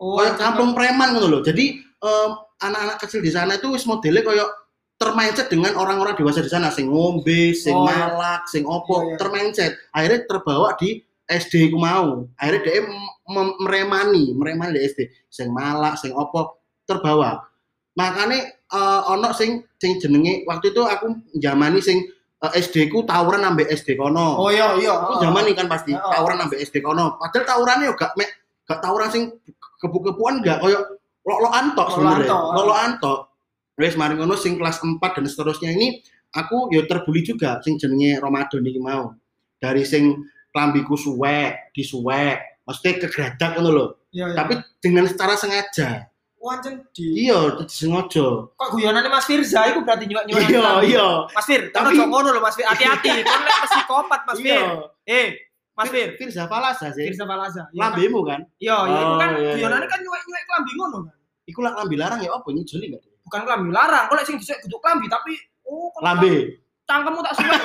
Oh, 0.00 0.16
Kayak 0.16 0.40
kampung 0.40 0.72
preman 0.72 1.12
ngono 1.12 1.28
loh. 1.28 1.42
Jadi 1.44 1.76
anak-anak 2.60 2.96
kecil 3.00 3.20
di 3.20 3.32
sana 3.32 3.56
itu 3.56 3.68
wis 3.72 3.84
modelnya 3.84 4.24
kayak 4.24 4.48
termindset 5.00 5.48
dengan 5.48 5.72
orang-orang 5.80 6.12
dewasa 6.12 6.44
di 6.44 6.52
sana 6.52 6.68
sing 6.68 6.92
ngombe, 6.92 7.56
sing 7.56 7.72
Oh, 7.72 7.88
iya. 7.88 8.04
malak, 8.12 8.42
sing 8.52 8.68
opo, 8.68 9.00
Iya, 9.00 9.04
iya. 9.04 9.16
termindset. 9.16 9.72
Akhirnya 9.96 10.20
terbawa 10.28 10.76
di 10.76 11.00
SD 11.24 11.72
ku 11.72 11.80
mau. 11.80 12.28
Akhirnya 12.36 12.60
dia 12.68 12.84
meremani, 13.56 14.36
meremani 14.36 14.76
di 14.76 14.82
SD. 14.84 15.00
Sing 15.32 15.48
malak, 15.56 15.96
sing 15.96 16.12
opo 16.12 16.60
terbawa. 16.84 17.40
Makanya 17.96 18.38
eh, 18.52 19.00
ono 19.08 19.32
sing 19.32 19.64
sing 19.80 19.96
jenenge 19.98 20.44
waktu 20.44 20.68
itu 20.70 20.82
aku 20.84 21.16
jamani 21.40 21.80
sing 21.80 22.04
eh, 22.44 22.52
SD 22.60 22.92
ku 22.92 23.00
tawuran 23.08 23.40
ambek 23.40 23.72
SD 23.72 23.96
kono. 23.96 24.36
Oh 24.36 24.52
iya 24.52 24.76
iya. 24.76 25.00
Aku 25.00 25.16
zaman 25.16 25.48
nih 25.48 25.56
kan 25.56 25.64
pasti 25.64 25.96
Heeh. 25.96 26.10
tawuran 26.12 26.44
sampai 26.44 26.60
SD 26.60 26.84
kono. 26.84 27.16
Padahal 27.16 27.44
tawurannya 27.48 27.88
yo 27.88 27.94
gak 27.96 28.12
mek 28.20 28.28
gak 28.68 28.84
tawuran 28.84 29.08
sing 29.08 29.22
kebu-kebuan 29.80 30.44
gak 30.44 30.60
koyo 30.60 30.84
lo-loan 31.22 31.72
tok 31.72 31.88
Lo-loan 31.90 32.20
sebenarnya. 32.20 32.28
tok, 32.28 32.40
heeh. 32.42 32.54
Lo-loan 32.56 32.90
tok. 32.98 33.20
Wes 33.76 33.94
mari 33.96 34.14
ngono 34.14 34.34
sing 34.34 34.54
kelas 34.54 34.76
4 34.78 35.00
dan 35.00 35.24
seterusnya 35.24 35.70
ini 35.70 36.00
aku 36.30 36.68
yo 36.68 36.84
terbuli 36.84 37.20
juga 37.22 37.58
sing 37.60 37.76
jenenge 37.76 38.20
Ramadan 38.20 38.60
iki 38.60 38.76
mau. 38.76 39.16
Dari 39.56 39.82
sing 39.82 40.20
klambiku 40.50 40.94
suwek, 40.94 41.72
disuwek, 41.72 42.60
mesti 42.62 42.90
kegradak 42.98 43.56
ngono 43.56 43.70
lho. 43.70 43.86
Iya 44.10 44.26
iya. 44.26 44.36
Tapi 44.36 44.52
dengan 44.78 45.04
secara 45.06 45.34
sengaja. 45.34 46.06
wancen 46.40 46.80
di 46.96 47.28
Iya, 47.28 47.52
sengaja. 47.68 48.48
kok 48.56 48.68
guyonane 48.72 49.12
Mas 49.12 49.28
Firza 49.28 49.60
iku 49.68 49.84
berarti 49.84 50.08
nyuwek 50.08 50.24
nyuwek. 50.24 50.48
Iya, 50.48 50.72
iya. 50.88 51.08
Mas 51.30 51.44
Fir, 51.44 51.68
Tapi- 51.68 52.00
ngono 52.00 52.32
lho 52.32 52.40
Mas 52.40 52.56
Fir, 52.56 52.64
hati-hati. 52.64 53.12
Kon 53.28 53.44
lek 53.44 53.56
psikopat 53.68 54.20
Mas 54.24 54.40
Fir. 54.40 54.48
Iya. 54.48 54.88
Eh, 55.04 55.26
Mas 55.80 55.88
Fir, 55.88 56.08
Firza 56.14 56.44
Falasa 56.44 56.92
sih. 56.92 57.08
Firza 57.08 57.24
Palaza. 57.24 57.64
Iya, 57.66 57.80
kan? 57.80 57.96
Lambemu 57.96 58.20
kan? 58.22 58.40
Iya, 58.60 58.76
iya 58.84 58.98
iku 59.00 59.14
kan 59.16 59.28
Oh, 59.32 59.40
iya, 59.40 59.52
iya. 59.56 59.88
kan 59.88 59.98
nyuwek-nyuwek 59.98 60.42
klambi 60.44 60.72
ngono 60.76 60.98
kan. 61.08 61.16
Iku 61.48 61.60
lah 61.64 61.72
lambi 61.72 61.96
larang 61.96 62.20
ya 62.20 62.30
apa 62.30 62.48
nyujuli 62.48 62.86
enggak? 62.86 63.02
Bukan 63.24 63.40
klambi 63.42 63.68
larang, 63.72 64.04
kok 64.06 64.14
lek 64.14 64.26
sing 64.28 64.36
dhisik 64.36 64.58
kudu 64.60 64.76
klambi 64.78 65.06
tapi 65.08 65.32
oh 65.64 65.88
kok 65.88 66.00
Lambe. 66.04 66.60
cangkemmu 66.84 67.20
tak 67.22 67.34
suwek. 67.34 67.60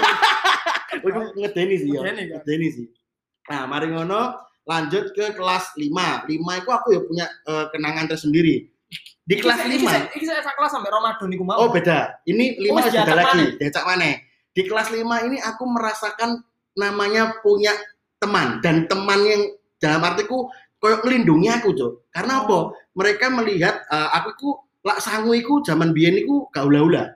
Oh, 1.04 1.08
Iku 1.12 1.20
ngedeni 1.36 1.76
sih 1.76 1.90
ya. 1.92 2.00
Ngedeni, 2.00 2.24
kan? 2.32 2.42
Sih. 2.72 2.88
Nah, 3.46 3.62
mari 3.68 3.88
ngono 3.90 4.22
lanjut 4.64 5.12
ke 5.12 5.34
kelas 5.34 5.76
5. 5.76 5.92
5 6.26 6.32
itu 6.32 6.70
aku 6.72 6.88
ya 6.94 7.02
punya 7.04 7.26
eh, 7.28 7.66
kenangan 7.70 8.06
tersendiri. 8.08 8.70
Di 9.22 9.36
kelas 9.38 9.60
Iki 9.60 9.82
5. 9.82 9.90
saya- 9.90 10.10
Iki 10.14 10.26
saya 10.26 10.42
kelas 10.46 10.72
sampai 10.72 10.90
Ramadan 10.90 11.28
iku 11.30 11.44
mau. 11.44 11.58
Oh, 11.60 11.70
beda. 11.70 12.22
Ini 12.24 12.62
5 12.62 12.70
Oh, 12.70 12.78
beda 12.80 12.90
diacak 12.94 13.12
lagi. 13.12 13.26
maneh. 13.28 13.50
Diacak 13.58 13.84
mana? 13.84 14.10
Di 14.56 14.62
kelas 14.64 14.88
5 14.88 15.26
ini 15.26 15.38
aku 15.42 15.64
merasakan 15.66 16.30
namanya 16.76 17.42
punya 17.42 17.74
teman 18.22 18.60
dan 18.64 18.88
teman 18.88 19.20
yang 19.24 19.42
dalam 19.78 20.02
artiku 20.04 20.50
koyo 20.80 21.02
ngelindungi 21.04 21.50
aku, 21.52 21.74
Cuk. 21.76 21.92
Karena 22.14 22.46
apa? 22.46 22.54
Oh. 22.54 22.64
Mereka 22.96 23.28
melihat 23.34 23.84
eh, 23.92 24.10
aku 24.16 24.28
iku 24.38 24.50
lak 24.86 25.00
sangu 25.02 25.34
iku 25.34 25.60
zaman 25.66 25.92
biyen 25.92 26.16
iku 26.22 26.48
gak 26.54 26.64
ula-ula. 26.66 27.12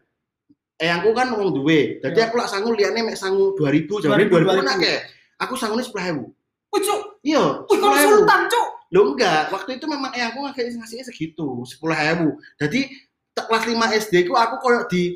Eh 0.79 0.89
aku 0.89 1.11
kan 1.11 1.31
wong 1.35 1.51
duwe. 1.53 1.99
Jadi 1.99 2.17
Ya. 2.19 2.27
aku 2.31 2.39
lak 2.39 2.49
sangu 2.49 2.71
liyane 2.73 3.03
mek 3.03 3.19
sangu 3.19 3.51
2000, 3.55 3.99
zaman 4.03 4.25
2000, 4.25 4.31
2000 4.31 4.59
kan 4.63 4.67
akeh. 4.79 4.97
Aku 5.39 5.53
sangune 5.55 5.83
10.000. 5.83 6.23
Wih, 6.69 6.81
Cuk. 6.83 7.01
Iya, 7.23 7.43
Wih, 7.67 7.77
kon 7.79 7.95
10.000. 7.95 8.11
sultan, 8.15 8.41
Cuk. 8.51 8.67
Lo 8.89 9.01
enggak, 9.13 9.53
waktu 9.53 9.77
itu 9.77 9.85
memang 9.85 10.09
eh 10.17 10.23
aku 10.25 10.49
ngasih 10.49 10.81
ngasihnya 10.81 11.05
segitu, 11.05 11.61
10.000. 11.61 12.33
Jadi 12.57 12.89
kelas 13.37 13.63
5 13.69 13.87
SD 13.95 14.27
ku 14.27 14.33
aku 14.35 14.55
koyo 14.59 14.83
di 14.91 15.15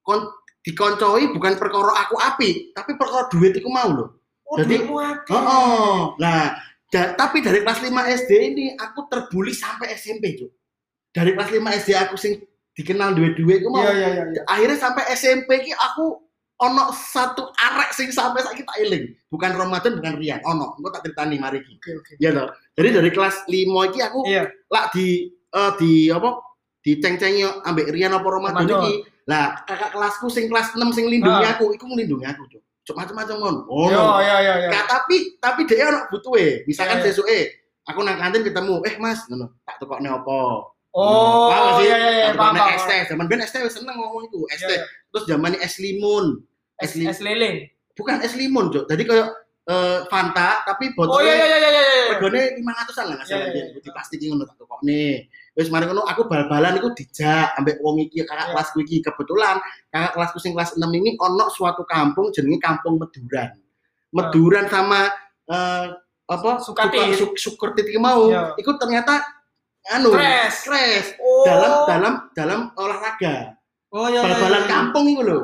kon 0.00 0.24
dikoncoi 0.62 1.34
bukan 1.34 1.58
perkara 1.58 1.92
aku 2.06 2.14
api, 2.16 2.70
tapi 2.72 2.94
perkara 2.94 3.26
duit 3.28 3.52
iku 3.58 3.68
mau 3.68 3.90
loh. 3.90 4.08
Oh, 4.52 4.56
Jadi-. 4.60 4.84
Oh, 4.84 5.00
oh. 5.32 5.96
Nah, 6.16 6.52
da- 6.86 7.12
tapi 7.14 7.40
dari 7.40 7.64
kelas 7.64 7.80
5 7.80 7.88
SD 8.04 8.30
ini 8.46 8.66
aku 8.76 9.08
terbuli 9.08 9.50
sampai 9.50 9.96
SMP, 9.96 10.36
Cuk. 10.36 10.52
Dari 11.08 11.32
kelas 11.32 11.48
5 11.50 11.72
SD 11.72 11.90
aku 11.96 12.14
sing 12.14 12.36
dikenal 12.72 13.12
duit-duit 13.12 13.60
iku 13.60 13.68
mau. 13.68 13.80
Iya, 13.80 13.92
iya, 13.92 14.08
iya. 14.10 14.24
iya. 14.28 14.42
Akhirnya 14.44 14.76
sampai 14.76 15.04
SMP 15.10 15.60
ki 15.60 15.72
aku 15.72 16.20
ono 16.56 16.92
satu 16.92 17.48
arek 17.50 17.90
sing 17.90 18.08
sampai 18.08 18.40
saiki 18.40 18.62
tak 18.62 18.76
eling. 18.78 19.12
Bukan 19.26 19.52
Ramadan, 19.52 19.96
bukan 19.96 20.14
Rian. 20.14 20.40
Ono, 20.42 20.76
engko 20.76 20.88
tak 20.90 21.02
ceritani 21.02 21.36
mari 21.36 21.60
ki. 21.60 21.74
Oke, 21.74 21.90
oke. 21.96 22.12
Ya 22.16 22.30
toh. 22.30 22.48
Jadi 22.76 22.88
dari 22.92 23.10
kelas 23.10 23.44
5 23.44 23.88
iki 23.88 24.00
aku 24.00 24.20
Iya. 24.24 24.44
lak 24.68 24.92
di 24.92 25.06
eh, 25.32 25.72
di 25.76 25.92
apa 26.08 26.28
diceng-cengi 26.80 27.44
ambek 27.62 27.88
Rian 27.88 28.12
apa 28.12 28.24
Ramadan 28.26 28.64
iki. 28.68 28.92
Lah 29.22 29.54
kakak 29.64 29.92
kelasku 29.92 30.26
sing 30.28 30.46
kelas 30.46 30.72
6 30.72 30.92
sing 30.92 31.06
lindungi 31.06 31.44
Ah. 31.44 31.54
aku, 31.54 31.72
iku 31.72 31.84
ngelindungi 31.86 32.26
aku, 32.26 32.42
Cuk. 32.48 32.62
Macam-macam 32.90 33.36
mon. 33.38 33.56
Oh. 33.70 33.86
Iya, 33.86 34.02
iya, 34.18 34.36
iya, 34.42 34.54
iya. 34.66 34.68
Nah, 34.74 34.82
tapi 34.90 35.38
tapi 35.38 35.62
dia 35.70 35.86
ono 35.86 36.10
butuhe. 36.10 36.66
Misalkan 36.66 36.98
Iya, 36.98 37.06
iya. 37.06 37.14
sesuke 37.14 37.38
aku 37.86 38.02
nang 38.02 38.18
kantin 38.18 38.42
ketemu, 38.42 38.82
"Eh, 38.82 38.94
Mas, 38.98 39.22
ngono. 39.30 39.54
Tak 39.62 39.78
tukokne 39.78 40.10
apa?" 40.10 40.38
Oh, 40.92 41.48
Paham 41.48 41.62
gak 41.64 41.74
sih? 41.80 41.86
iya, 41.88 41.96
iya, 41.96 42.10
iya, 42.12 42.28
paham, 42.36 42.52
paham. 42.52 42.84
teh. 42.84 43.00
Zaman 43.08 43.24
ben 43.24 43.40
wis 43.40 43.48
seneng 43.72 43.96
ngomong 43.96 44.28
iku, 44.28 44.44
es 44.52 44.60
Iya, 44.60 44.76
iya. 44.76 44.80
Terus 45.08 45.24
zaman 45.24 45.52
es 45.56 45.74
limun. 45.80 46.44
Es, 46.76 46.92
Es, 46.92 47.16
es 47.16 47.20
lele. 47.24 47.72
bukan 47.96 48.20
es 48.20 48.34
limun, 48.36 48.68
Cuk. 48.68 48.84
Jadi 48.90 49.02
kayak 49.08 49.28
eh, 49.72 49.98
Fanta 50.10 50.60
tapi 50.66 50.90
Oh, 50.92 51.06
botolnya 51.08 51.32
iya, 51.32 51.46
iya, 51.46 51.56
iya, 51.56 51.70
iya, 51.70 51.82
iya. 51.86 52.04
regane 52.18 52.40
500-an 52.60 53.04
lah 53.08 53.14
nggak 53.16 53.28
salah 53.30 53.46
Iya, 53.46 53.54
iya, 53.56 53.64
dia. 53.72 53.80
Di 53.80 53.90
plastik 53.94 54.18
ngono 54.20 54.42
tak 54.44 54.56
tukokne. 54.58 55.04
Wis 55.52 55.68
mari 55.68 55.84
ngono 55.84 56.08
aku 56.08 56.24
bal-balan 56.24 56.80
iku 56.80 56.96
dijak 56.96 57.52
ambek 57.60 57.76
wong 57.84 58.00
iki 58.00 58.24
kakak 58.24 58.48
Iya. 58.48 58.52
kelasku 58.56 58.78
iki 58.80 59.04
kebetulan 59.04 59.60
kakak 59.92 60.12
kelasku 60.16 60.38
sing 60.40 60.56
kelas 60.56 60.72
6 60.74 60.88
ini 60.88 61.12
ono 61.20 61.52
suatu 61.52 61.84
kampung 61.84 62.32
jenenge 62.32 62.56
Kampung 62.56 62.96
Meduran. 62.96 63.52
Meduran 64.12 64.64
sama 64.68 65.12
eh, 65.44 65.86
apa 66.24 66.50
Sukatit. 66.64 67.20
Suk- 67.20 67.36
Sukertit 67.36 67.84
iki 67.84 68.00
mau 68.00 68.32
Iya. 68.32 68.56
iku 68.56 68.80
ternyata 68.80 69.20
anu 69.92 70.08
Crash. 70.14 70.64
crash 70.64 71.08
Oh. 71.20 71.44
dalam 71.44 71.72
dalam 71.84 72.14
dalam 72.32 72.60
olahraga. 72.72 73.52
Oh, 73.92 74.08
iya, 74.08 74.24
Bal-balan 74.24 74.64
iya. 74.64 74.70
kampung 74.72 75.04
iku 75.04 75.20
lho. 75.20 75.38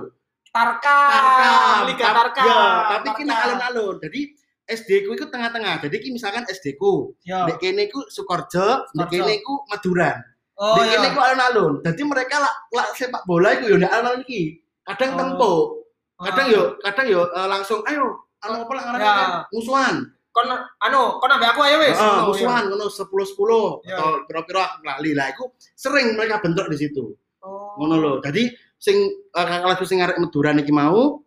Tarkam. 0.49 1.11
Tarkam. 1.12 1.79
Liga 1.85 2.07
Tarkam. 2.16 2.47
Ya, 2.49 2.64
tapi 3.05 3.21
nang 3.29 3.40
alun-alun. 3.44 3.97
Jadi 4.01 4.21
SD 4.68 5.09
ku 5.09 5.16
itu 5.16 5.24
tengah-tengah. 5.26 5.81
Jadi 5.81 5.96
ki 5.98 6.09
misalkan 6.12 6.44
SD 6.44 6.76
ku, 6.76 7.16
Iya. 7.24 7.48
Dek 7.48 7.57
kene 7.59 7.88
ku 7.88 8.04
Sukorjo, 8.07 8.85
dek 8.92 9.09
kene 9.09 9.40
ku 9.40 9.64
Maduran. 9.66 10.20
Oh, 10.54 10.76
Dek 10.76 10.85
iya. 10.85 10.92
kene 10.94 11.09
ku 11.11 11.20
alun-alun. 11.20 11.72
Jadi 11.81 12.02
mereka 12.04 12.37
lah, 12.38 12.52
lah 12.70 12.87
sepak 12.92 13.24
bola 13.24 13.57
iku 13.57 13.72
yo 13.72 13.76
ndek 13.81 13.88
alun-alun 13.88 14.22
iki. 14.22 14.61
Kadang 14.85 15.11
Oh. 15.12 15.18
tempo, 15.18 15.52
kadang 16.20 16.46
Ah. 16.48 16.52
yo 16.52 16.62
kadang 16.81 17.07
yo 17.09 17.20
eh, 17.26 17.48
langsung 17.48 17.81
ayo 17.85 18.04
anu 18.38 18.62
apa 18.62 18.72
lah 18.72 18.83
ngaranne 18.87 19.02
Ya. 19.02 19.14
kan? 19.16 19.31
musuhan. 19.50 19.96
kon 20.28 20.46
anu, 20.54 21.18
kon 21.18 21.35
ambek 21.35 21.50
aku 21.50 21.61
ayo 21.66 21.76
wis. 21.83 21.98
Heeh, 21.98 22.14
Ngono, 22.14 22.31
musuhan 22.31 22.62
ngono 22.70 22.87
10 22.87 23.26
10 23.26 23.83
Ya. 23.83 23.98
atau 23.98 24.22
pira-pira 24.22 24.64
lali 24.87 25.11
lah 25.11 25.35
iku 25.35 25.50
sering 25.74 26.14
mereka 26.14 26.38
bentrok 26.38 26.70
di 26.70 26.78
situ. 26.78 27.11
iya. 27.11 27.42
Oh. 27.42 27.74
Ngono 27.83 27.94
lho. 27.98 28.12
Jadi 28.22 28.46
sing 28.78 28.94
uh, 29.35 29.42
kakak 29.42 29.83
sing 29.83 29.98
arek 29.98 30.20
Maduran 30.22 30.62
iki 30.62 30.70
mau 30.70 31.18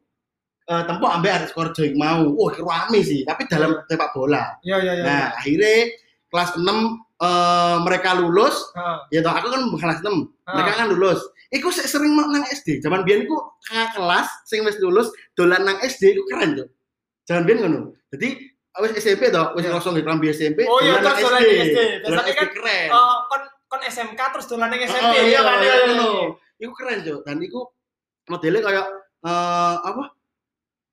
eh 0.69 0.83
tempo 0.85 1.05
ambek 1.09 1.31
arek 1.31 1.47
Sukorjo 1.49 1.81
iki 1.81 1.97
mau. 1.97 2.21
Wah, 2.37 2.49
iki 2.53 2.61
rame 2.61 2.99
sih, 3.01 3.19
tapi 3.25 3.49
dalam 3.49 3.81
sepak 3.89 4.13
bola. 4.13 4.55
Iya, 4.61 4.77
iya, 4.81 4.93
iya. 4.99 5.03
Nah, 5.03 5.23
akhirnya 5.35 5.73
kelas 6.31 6.51
6 6.55 6.67
eh, 7.21 7.77
mereka 7.85 8.09
lulus, 8.17 8.55
Heeh. 8.73 8.97
ya 9.17 9.19
toh 9.25 9.33
aku 9.33 9.47
kan 9.51 9.61
kelas 9.75 9.99
6. 10.05 10.09
Ah. 10.47 10.55
Mereka 10.57 10.71
kan 10.77 10.87
lulus. 10.93 11.19
Iku 11.51 11.67
sering 11.67 12.15
mau 12.15 12.31
nang 12.31 12.47
SD. 12.47 12.79
Zaman 12.79 13.03
biyen 13.03 13.27
iku 13.27 13.35
kakak 13.67 13.99
kelas 13.99 14.27
sing 14.47 14.63
wis 14.63 14.79
lulus 14.79 15.11
dolan 15.35 15.67
nang 15.67 15.75
SD 15.83 16.15
iku 16.15 16.23
keren, 16.31 16.55
Cuk. 16.55 16.67
Zaman 17.27 17.43
biyen 17.43 17.57
ngono. 17.67 17.79
Jadi 18.15 18.39
wis 18.79 18.91
SMP 18.95 19.27
toh, 19.27 19.51
wis 19.59 19.67
Iya. 19.67 19.75
langsung 19.75 19.91
di 19.91 20.01
kelambi 20.01 20.31
SMP, 20.31 20.63
Oh, 20.63 20.79
iya, 20.79 20.95
dolan 20.95 21.03
nang 21.03 21.11
terus 21.11 21.27
dolan 21.27 21.41
di 21.43 21.55
SD. 21.59 21.79
Dolan 21.83 21.99
Biasanya 22.07 22.31
SD 22.31 22.39
kan, 22.39 22.49
keren. 22.55 22.87
Oh, 22.95 23.15
kon 23.27 23.41
kon 23.67 23.81
SMK 23.83 24.21
terus 24.31 24.47
dolan 24.47 24.67
ning 24.71 24.81
SMP 24.87 25.03
Oh, 25.03 25.25
ya 25.27 25.41
kan. 25.43 25.57
Iya, 25.59 25.73
iya, 25.75 25.91
iya. 25.91 26.27
Iku 26.63 26.73
keren, 26.79 26.97
Cuk. 27.03 27.19
Dan 27.27 27.37
iku 27.43 27.59
modelnya 28.31 28.61
kayak 28.63 28.85
eh 29.21 29.75
apa? 29.83 30.03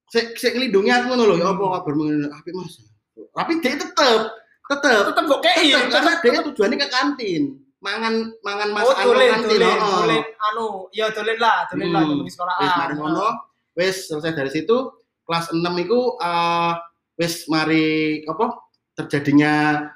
Sik 0.08 0.34
sik 0.34 0.56
nglindungi 0.56 0.88
aku 0.88 1.06
ngono 1.12 1.24
lho, 1.26 1.34
ya 1.36 1.52
apa 1.52 1.64
kabarmu 1.78 2.04
apik 2.28 2.52
Mas. 2.56 2.80
Tapi 3.12 3.52
dia 3.60 3.76
tetep 3.76 4.20
tetep 4.64 5.02
Tetep 5.12 5.24
kok 5.26 5.40
kei. 5.42 5.68
Karena 5.88 6.12
dia 6.16 6.40
tujuannya 6.42 6.76
ke 6.76 6.88
kantin. 6.88 7.42
Mangan 7.78 8.14
mangan 8.42 8.68
Oh, 8.68 8.74
masakan 8.74 8.98
nang 8.98 9.06
dolen, 9.06 9.28
kantin. 9.30 9.48
dolen, 9.54 9.70
heeh. 9.70 9.98
dolen 10.02 10.22
anu, 10.50 10.66
ya 10.90 11.06
dolen 11.08 11.38
lah, 11.38 11.58
dolen 11.70 11.88
lah 11.88 12.02
Hmm. 12.02 12.24
di 12.26 12.30
sekolah. 12.30 12.54
Wis 12.58 12.72
mari 12.74 12.92
ngono, 12.96 13.26
wis 13.72 13.96
selesai 14.04 14.32
dari 14.34 14.50
situ 14.50 14.76
kelas 15.22 15.52
6 15.52 15.78
iku 15.78 16.00
eh 16.18 16.72
wis 17.14 17.46
mari 17.46 17.86
apa 18.24 18.66
terjadinya 18.94 19.52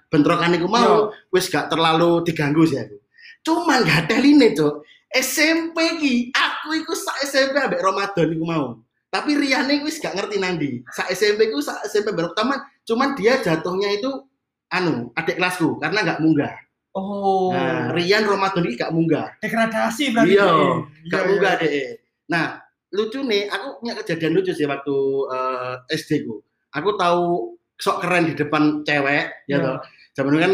bentrokan 0.07 0.55
iku 0.55 0.69
mau 0.69 1.11
wis 1.29 1.49
gak 1.49 1.67
terlalu 1.69 2.23
diganggu 2.23 2.63
sih 2.63 2.79
aku. 2.79 2.97
Cuman 3.43 3.83
gak 3.83 4.07
ada 4.07 4.17
line, 4.21 4.55
Cuk. 4.55 4.87
SMP 5.11 5.77
ki, 5.99 6.15
aku 6.31 6.79
iku 6.79 6.95
sak 6.95 7.19
SMP 7.23 7.59
ambek 7.59 7.83
Ramadan 7.83 8.31
iku 8.31 8.45
mau. 8.47 8.79
Tapi 9.13 9.37
Riane 9.37 9.85
wis 9.85 10.01
gak 10.01 10.17
ngerti 10.17 10.41
nandi. 10.41 10.81
Sak 10.89 11.13
SMP 11.13 11.53
ku 11.53 11.61
sak 11.61 11.85
SMP 11.85 12.17
baru 12.17 12.33
taman, 12.33 12.57
cuman 12.89 13.13
dia 13.13 13.37
jatuhnya 13.39 13.93
itu 13.93 14.09
anu 14.73 15.13
adik 15.13 15.37
kelasku 15.37 15.77
karena 15.77 16.01
nggak 16.01 16.21
munggah. 16.25 16.55
Oh. 16.97 17.53
Nah, 17.53 17.93
Rian 17.93 18.25
Ramadan 18.25 18.65
ini 18.65 18.77
gak 18.77 18.93
munggah. 18.93 19.37
degradasi 19.45 20.13
berarti. 20.13 20.33
Iya, 20.33 20.45
Iya, 20.49 20.73
gak 21.09 21.23
iya. 21.25 21.29
munggah 21.29 21.53
deh. 21.61 21.89
Nah, 22.29 22.45
lucu 22.93 23.21
nih, 23.21 23.49
aku 23.49 23.81
punya 23.85 23.95
kejadian 24.01 24.33
lucu 24.33 24.53
sih 24.53 24.65
waktu 24.69 24.97
eh, 25.29 25.75
SD 25.93 26.25
ku. 26.25 26.41
Aku 26.73 26.97
tahu 26.97 27.53
sok 27.77 28.01
keren 28.01 28.29
di 28.29 28.35
depan 28.37 28.81
cewek, 28.85 29.29
ya 29.45 29.57
Iya. 29.57 29.59
toh. 29.61 29.77
Zaman 30.13 30.37
kan 30.41 30.53